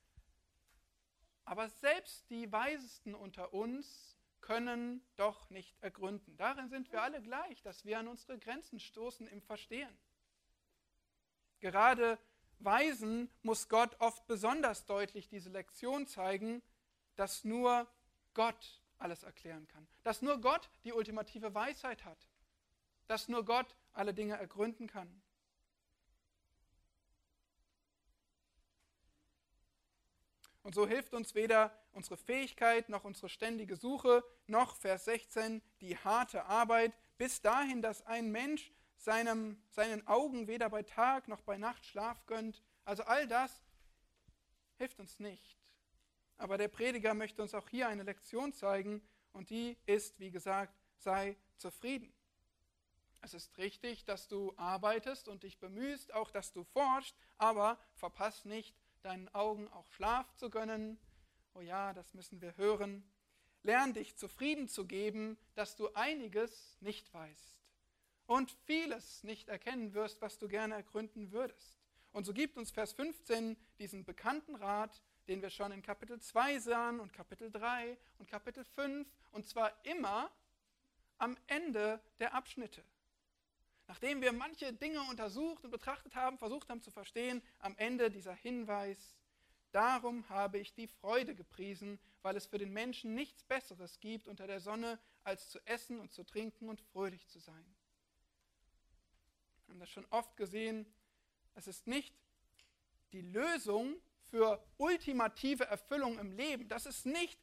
[1.49, 6.37] aber selbst die Weisesten unter uns können doch nicht ergründen.
[6.37, 9.99] Darin sind wir alle gleich, dass wir an unsere Grenzen stoßen im Verstehen.
[11.61, 12.19] Gerade
[12.59, 16.63] Weisen muss Gott oft besonders deutlich diese Lektion zeigen,
[17.17, 17.87] dass nur
[18.35, 22.29] Gott alles erklären kann, dass nur Gott die ultimative Weisheit hat,
[23.07, 25.23] dass nur Gott alle Dinge ergründen kann.
[30.69, 35.97] Und so hilft uns weder unsere Fähigkeit noch unsere ständige Suche, noch Vers 16 die
[35.97, 41.57] harte Arbeit, bis dahin, dass ein Mensch seinem, seinen Augen weder bei Tag noch bei
[41.57, 42.63] Nacht Schlaf gönnt.
[42.85, 43.63] Also all das
[44.77, 45.57] hilft uns nicht.
[46.37, 49.01] Aber der Prediger möchte uns auch hier eine Lektion zeigen
[49.33, 52.13] und die ist, wie gesagt, sei zufrieden.
[53.23, 58.45] Es ist richtig, dass du arbeitest und dich bemühst, auch dass du forschst, aber verpass
[58.45, 60.99] nicht, deinen Augen auch Schlaf zu gönnen.
[61.55, 63.03] Oh ja, das müssen wir hören.
[63.63, 67.59] Lern dich zufrieden zu geben, dass du einiges nicht weißt
[68.27, 71.79] und vieles nicht erkennen wirst, was du gerne ergründen würdest.
[72.13, 76.59] Und so gibt uns Vers 15 diesen bekannten Rat, den wir schon in Kapitel 2
[76.59, 80.31] sahen und Kapitel 3 und Kapitel 5, und zwar immer
[81.19, 82.85] am Ende der Abschnitte.
[83.89, 88.35] Nachdem wir manche Dinge untersucht und betrachtet haben, versucht haben zu verstehen, am Ende dieser
[88.35, 89.17] Hinweis,
[89.73, 94.47] darum habe ich die Freude gepriesen, weil es für den Menschen nichts Besseres gibt unter
[94.47, 97.65] der Sonne, als zu essen und zu trinken und fröhlich zu sein.
[99.67, 100.87] Wir haben das schon oft gesehen,
[101.55, 102.15] es ist nicht
[103.13, 103.97] die Lösung
[104.31, 106.69] für ultimative Erfüllung im Leben.
[106.69, 107.41] Das ist nicht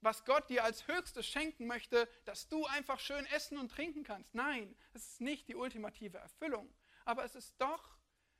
[0.00, 4.34] was Gott dir als höchstes schenken möchte, dass du einfach schön essen und trinken kannst.
[4.34, 6.72] Nein, es ist nicht die ultimative Erfüllung,
[7.04, 7.96] aber es ist doch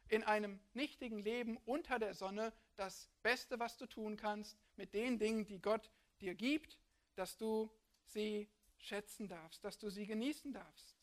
[0.09, 5.19] in einem nichtigen Leben unter der Sonne das Beste, was du tun kannst, mit den
[5.19, 5.91] Dingen, die Gott
[6.21, 6.79] dir gibt,
[7.15, 7.71] dass du
[8.07, 8.49] sie
[8.79, 10.97] schätzen darfst, dass du sie genießen darfst.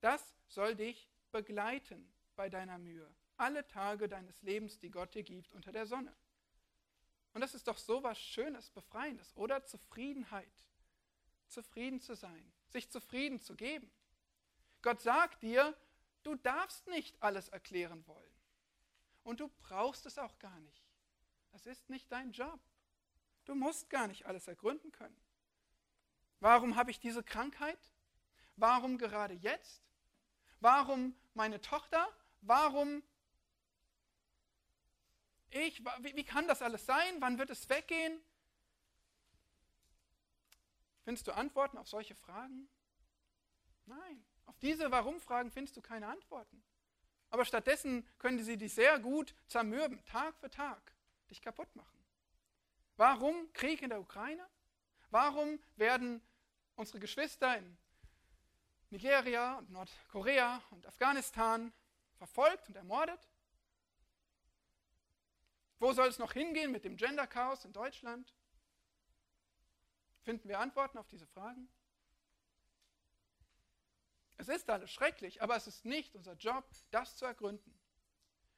[0.00, 5.52] Das soll dich begleiten bei deiner Mühe, alle Tage deines Lebens, die Gott dir gibt
[5.52, 6.14] unter der Sonne.
[7.32, 9.64] Und das ist doch so was Schönes, Befreiendes, oder?
[9.64, 10.52] Zufriedenheit.
[11.46, 13.90] Zufrieden zu sein, sich zufrieden zu geben.
[14.80, 15.76] Gott sagt dir,
[16.22, 18.32] du darfst nicht alles erklären wollen.
[19.22, 20.82] Und du brauchst es auch gar nicht.
[21.52, 22.60] Das ist nicht dein Job.
[23.44, 25.16] Du musst gar nicht alles ergründen können.
[26.40, 27.78] Warum habe ich diese Krankheit?
[28.56, 29.82] Warum gerade jetzt?
[30.60, 32.08] Warum meine Tochter?
[32.40, 33.02] Warum
[35.52, 35.84] ich?
[36.00, 37.16] Wie, wie kann das alles sein?
[37.20, 38.20] Wann wird es weggehen?
[41.04, 42.68] Findest du Antworten auf solche Fragen?
[43.86, 44.24] Nein.
[44.46, 46.62] Auf diese Warum-Fragen findest du keine Antworten.
[47.30, 50.94] Aber stattdessen können sie dich sehr gut zermürben, Tag für Tag,
[51.30, 51.98] dich kaputt machen.
[52.96, 54.46] Warum Krieg in der Ukraine?
[55.10, 56.22] Warum werden
[56.74, 57.78] unsere Geschwister in
[58.90, 61.72] Nigeria und Nordkorea und Afghanistan
[62.16, 63.31] verfolgt und ermordet?
[65.82, 68.32] Wo soll es noch hingehen mit dem Gender-Chaos in Deutschland?
[70.20, 71.68] Finden wir Antworten auf diese Fragen?
[74.36, 77.76] Es ist alles schrecklich, aber es ist nicht unser Job, das zu ergründen.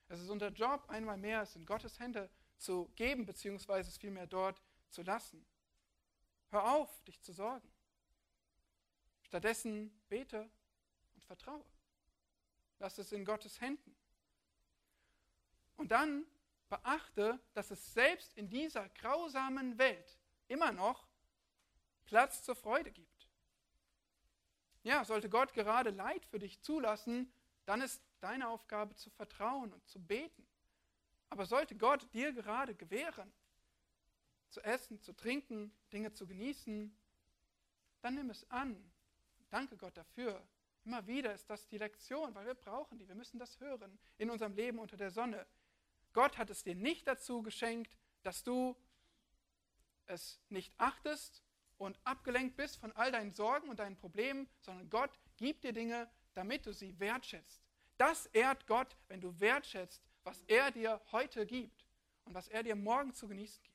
[0.08, 4.26] Es ist unser Job, einmal mehr es in Gottes Hände zu geben, beziehungsweise es vielmehr
[4.26, 5.46] dort zu lassen.
[6.50, 7.72] Hör auf, dich zu sorgen.
[9.22, 10.50] Stattdessen bete
[11.14, 11.64] und vertraue.
[12.80, 13.96] Lass es in Gottes Händen.
[15.76, 16.26] Und dann
[16.74, 20.18] beachte, dass es selbst in dieser grausamen Welt
[20.48, 21.06] immer noch
[22.04, 23.28] Platz zur Freude gibt.
[24.82, 27.32] Ja, sollte Gott gerade Leid für dich zulassen,
[27.64, 30.46] dann ist deine Aufgabe zu vertrauen und zu beten.
[31.30, 33.32] Aber sollte Gott dir gerade gewähren,
[34.48, 36.94] zu essen, zu trinken, Dinge zu genießen,
[38.02, 38.92] dann nimm es an.
[39.48, 40.44] Danke Gott dafür.
[40.84, 43.08] Immer wieder ist das die Lektion, weil wir brauchen die.
[43.08, 45.46] Wir müssen das hören in unserem Leben unter der Sonne.
[46.14, 48.74] Gott hat es dir nicht dazu geschenkt, dass du
[50.06, 51.42] es nicht achtest
[51.76, 56.08] und abgelenkt bist von all deinen Sorgen und deinen Problemen, sondern Gott gibt dir Dinge,
[56.32, 57.62] damit du sie wertschätzt.
[57.98, 61.84] Das ehrt Gott, wenn du wertschätzt, was er dir heute gibt
[62.24, 63.74] und was er dir morgen zu genießen gibt.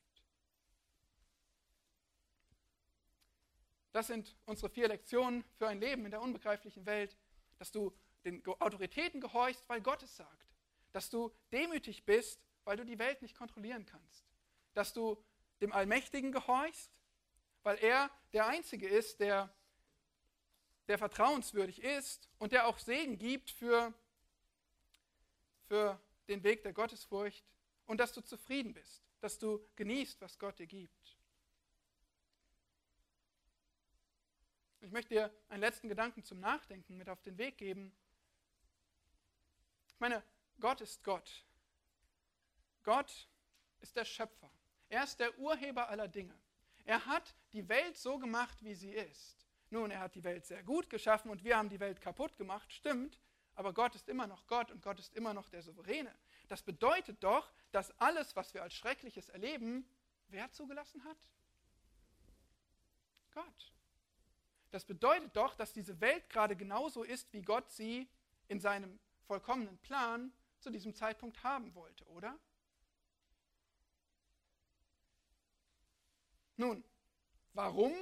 [3.92, 7.16] Das sind unsere vier Lektionen für ein Leben in der unbegreiflichen Welt,
[7.58, 7.92] dass du
[8.24, 10.49] den Autoritäten gehorchst, weil Gott es sagt,
[10.92, 14.24] dass du demütig bist, weil du die Welt nicht kontrollieren kannst,
[14.74, 15.22] dass du
[15.60, 16.90] dem Allmächtigen gehorchst,
[17.62, 19.54] weil er der Einzige ist, der,
[20.88, 23.92] der vertrauenswürdig ist und der auch Segen gibt für,
[25.66, 27.44] für den Weg der Gottesfurcht
[27.86, 31.16] und dass du zufrieden bist, dass du genießt, was Gott dir gibt.
[34.82, 37.92] Ich möchte dir einen letzten Gedanken zum Nachdenken mit auf den Weg geben.
[39.88, 40.22] Ich meine,
[40.60, 41.44] Gott ist Gott.
[42.82, 43.28] Gott
[43.80, 44.50] ist der Schöpfer.
[44.88, 46.38] Er ist der Urheber aller Dinge.
[46.84, 49.46] Er hat die Welt so gemacht, wie sie ist.
[49.70, 52.72] Nun, er hat die Welt sehr gut geschaffen und wir haben die Welt kaputt gemacht,
[52.72, 53.20] stimmt,
[53.54, 56.12] aber Gott ist immer noch Gott und Gott ist immer noch der Souveräne.
[56.48, 59.88] Das bedeutet doch, dass alles, was wir als Schreckliches erleben,
[60.28, 61.18] wer zugelassen hat?
[63.32, 63.72] Gott.
[64.72, 68.08] Das bedeutet doch, dass diese Welt gerade genauso ist, wie Gott sie
[68.48, 72.38] in seinem vollkommenen Plan zu diesem Zeitpunkt haben wollte, oder?
[76.56, 76.84] Nun,
[77.54, 77.94] warum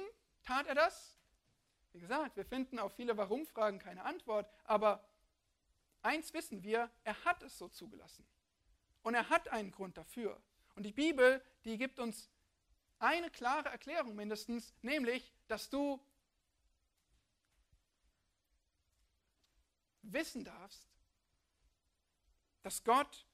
[0.43, 1.17] tat er das?
[1.93, 5.03] Wie gesagt, wir finden auf viele Warum-Fragen keine Antwort, aber
[6.01, 8.27] eins wissen wir, er hat es so zugelassen.
[9.01, 10.41] Und er hat einen Grund dafür.
[10.75, 12.29] Und die Bibel, die gibt uns
[12.99, 15.99] eine klare Erklärung mindestens, nämlich, dass du
[20.01, 20.89] wissen darfst,
[22.61, 23.25] dass Gott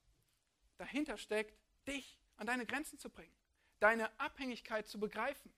[0.77, 1.57] dahinter steckt,
[1.87, 3.35] dich an deine Grenzen zu bringen
[3.79, 5.53] deine Abhängigkeit zu begreifen,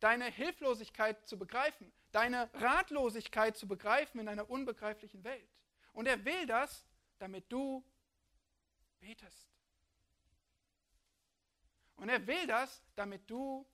[0.00, 5.48] deine Hilflosigkeit zu begreifen, deine Ratlosigkeit zu begreifen in einer unbegreiflichen Welt.
[5.92, 6.84] Und er will das,
[7.18, 7.84] damit du
[9.00, 9.48] betest.
[11.96, 13.66] Und er will das, damit du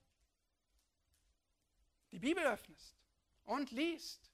[2.13, 2.97] die Bibel öffnest
[3.45, 4.31] und liest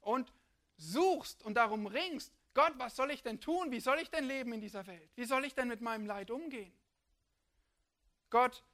[0.00, 0.32] und
[0.76, 3.70] suchst und darum ringst, Gott, was soll ich denn tun?
[3.70, 5.12] Wie soll ich denn leben in dieser Welt?
[5.14, 6.76] Wie soll ich denn mit meinem Leid umgehen?
[8.30, 8.64] Gott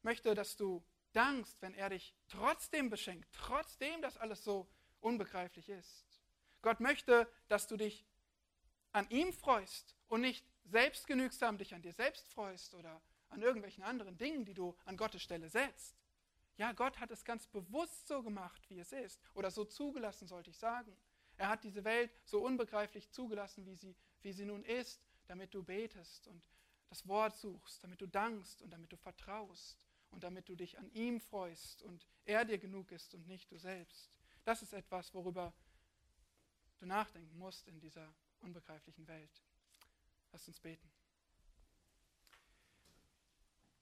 [0.00, 0.82] möchte, dass du
[1.12, 4.66] dankst, wenn er dich trotzdem beschenkt, trotzdem das alles so
[5.00, 6.22] unbegreiflich ist.
[6.62, 8.06] Gott möchte, dass du dich
[8.92, 14.16] an ihm freust und nicht selbstgenügsam dich an dir selbst freust oder an irgendwelchen anderen
[14.16, 15.98] Dingen, die du an Gottes Stelle setzt.
[16.56, 20.48] Ja, Gott hat es ganz bewusst so gemacht, wie es ist, oder so zugelassen, sollte
[20.48, 20.96] ich sagen.
[21.36, 25.62] Er hat diese Welt so unbegreiflich zugelassen, wie sie, wie sie nun ist, damit du
[25.62, 26.48] betest und
[26.88, 30.90] das Wort suchst, damit du dankst und damit du vertraust und damit du dich an
[30.92, 34.10] ihm freust und er dir genug ist und nicht du selbst.
[34.44, 35.52] Das ist etwas, worüber
[36.78, 39.42] du nachdenken musst in dieser unbegreiflichen Welt.
[40.32, 40.90] Lass uns beten.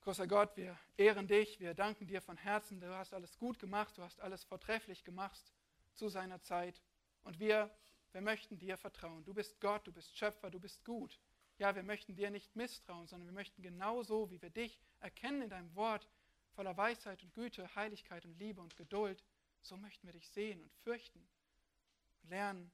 [0.02, 2.80] Großer Gott, wir ehren dich, wir danken dir von Herzen.
[2.80, 5.52] Du hast alles gut gemacht, du hast alles vortrefflich gemacht
[5.94, 6.80] zu seiner Zeit.
[7.22, 7.70] Und wir,
[8.12, 9.24] wir möchten dir vertrauen.
[9.24, 11.18] Du bist Gott, du bist Schöpfer, du bist gut.
[11.58, 15.50] Ja, wir möchten dir nicht misstrauen, sondern wir möchten genauso, wie wir dich erkennen in
[15.50, 16.08] deinem Wort,
[16.54, 19.24] voller Weisheit und Güte, Heiligkeit und Liebe und Geduld,
[19.62, 21.26] so möchten wir dich sehen und fürchten
[22.22, 22.70] und lernen,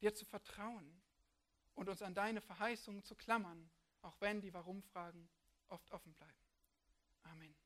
[0.00, 1.02] dir zu vertrauen
[1.74, 3.70] und uns an deine Verheißungen zu klammern,
[4.02, 5.28] auch wenn die Warum-Fragen
[5.68, 6.38] oft offen bleiben.
[7.22, 7.65] Amen.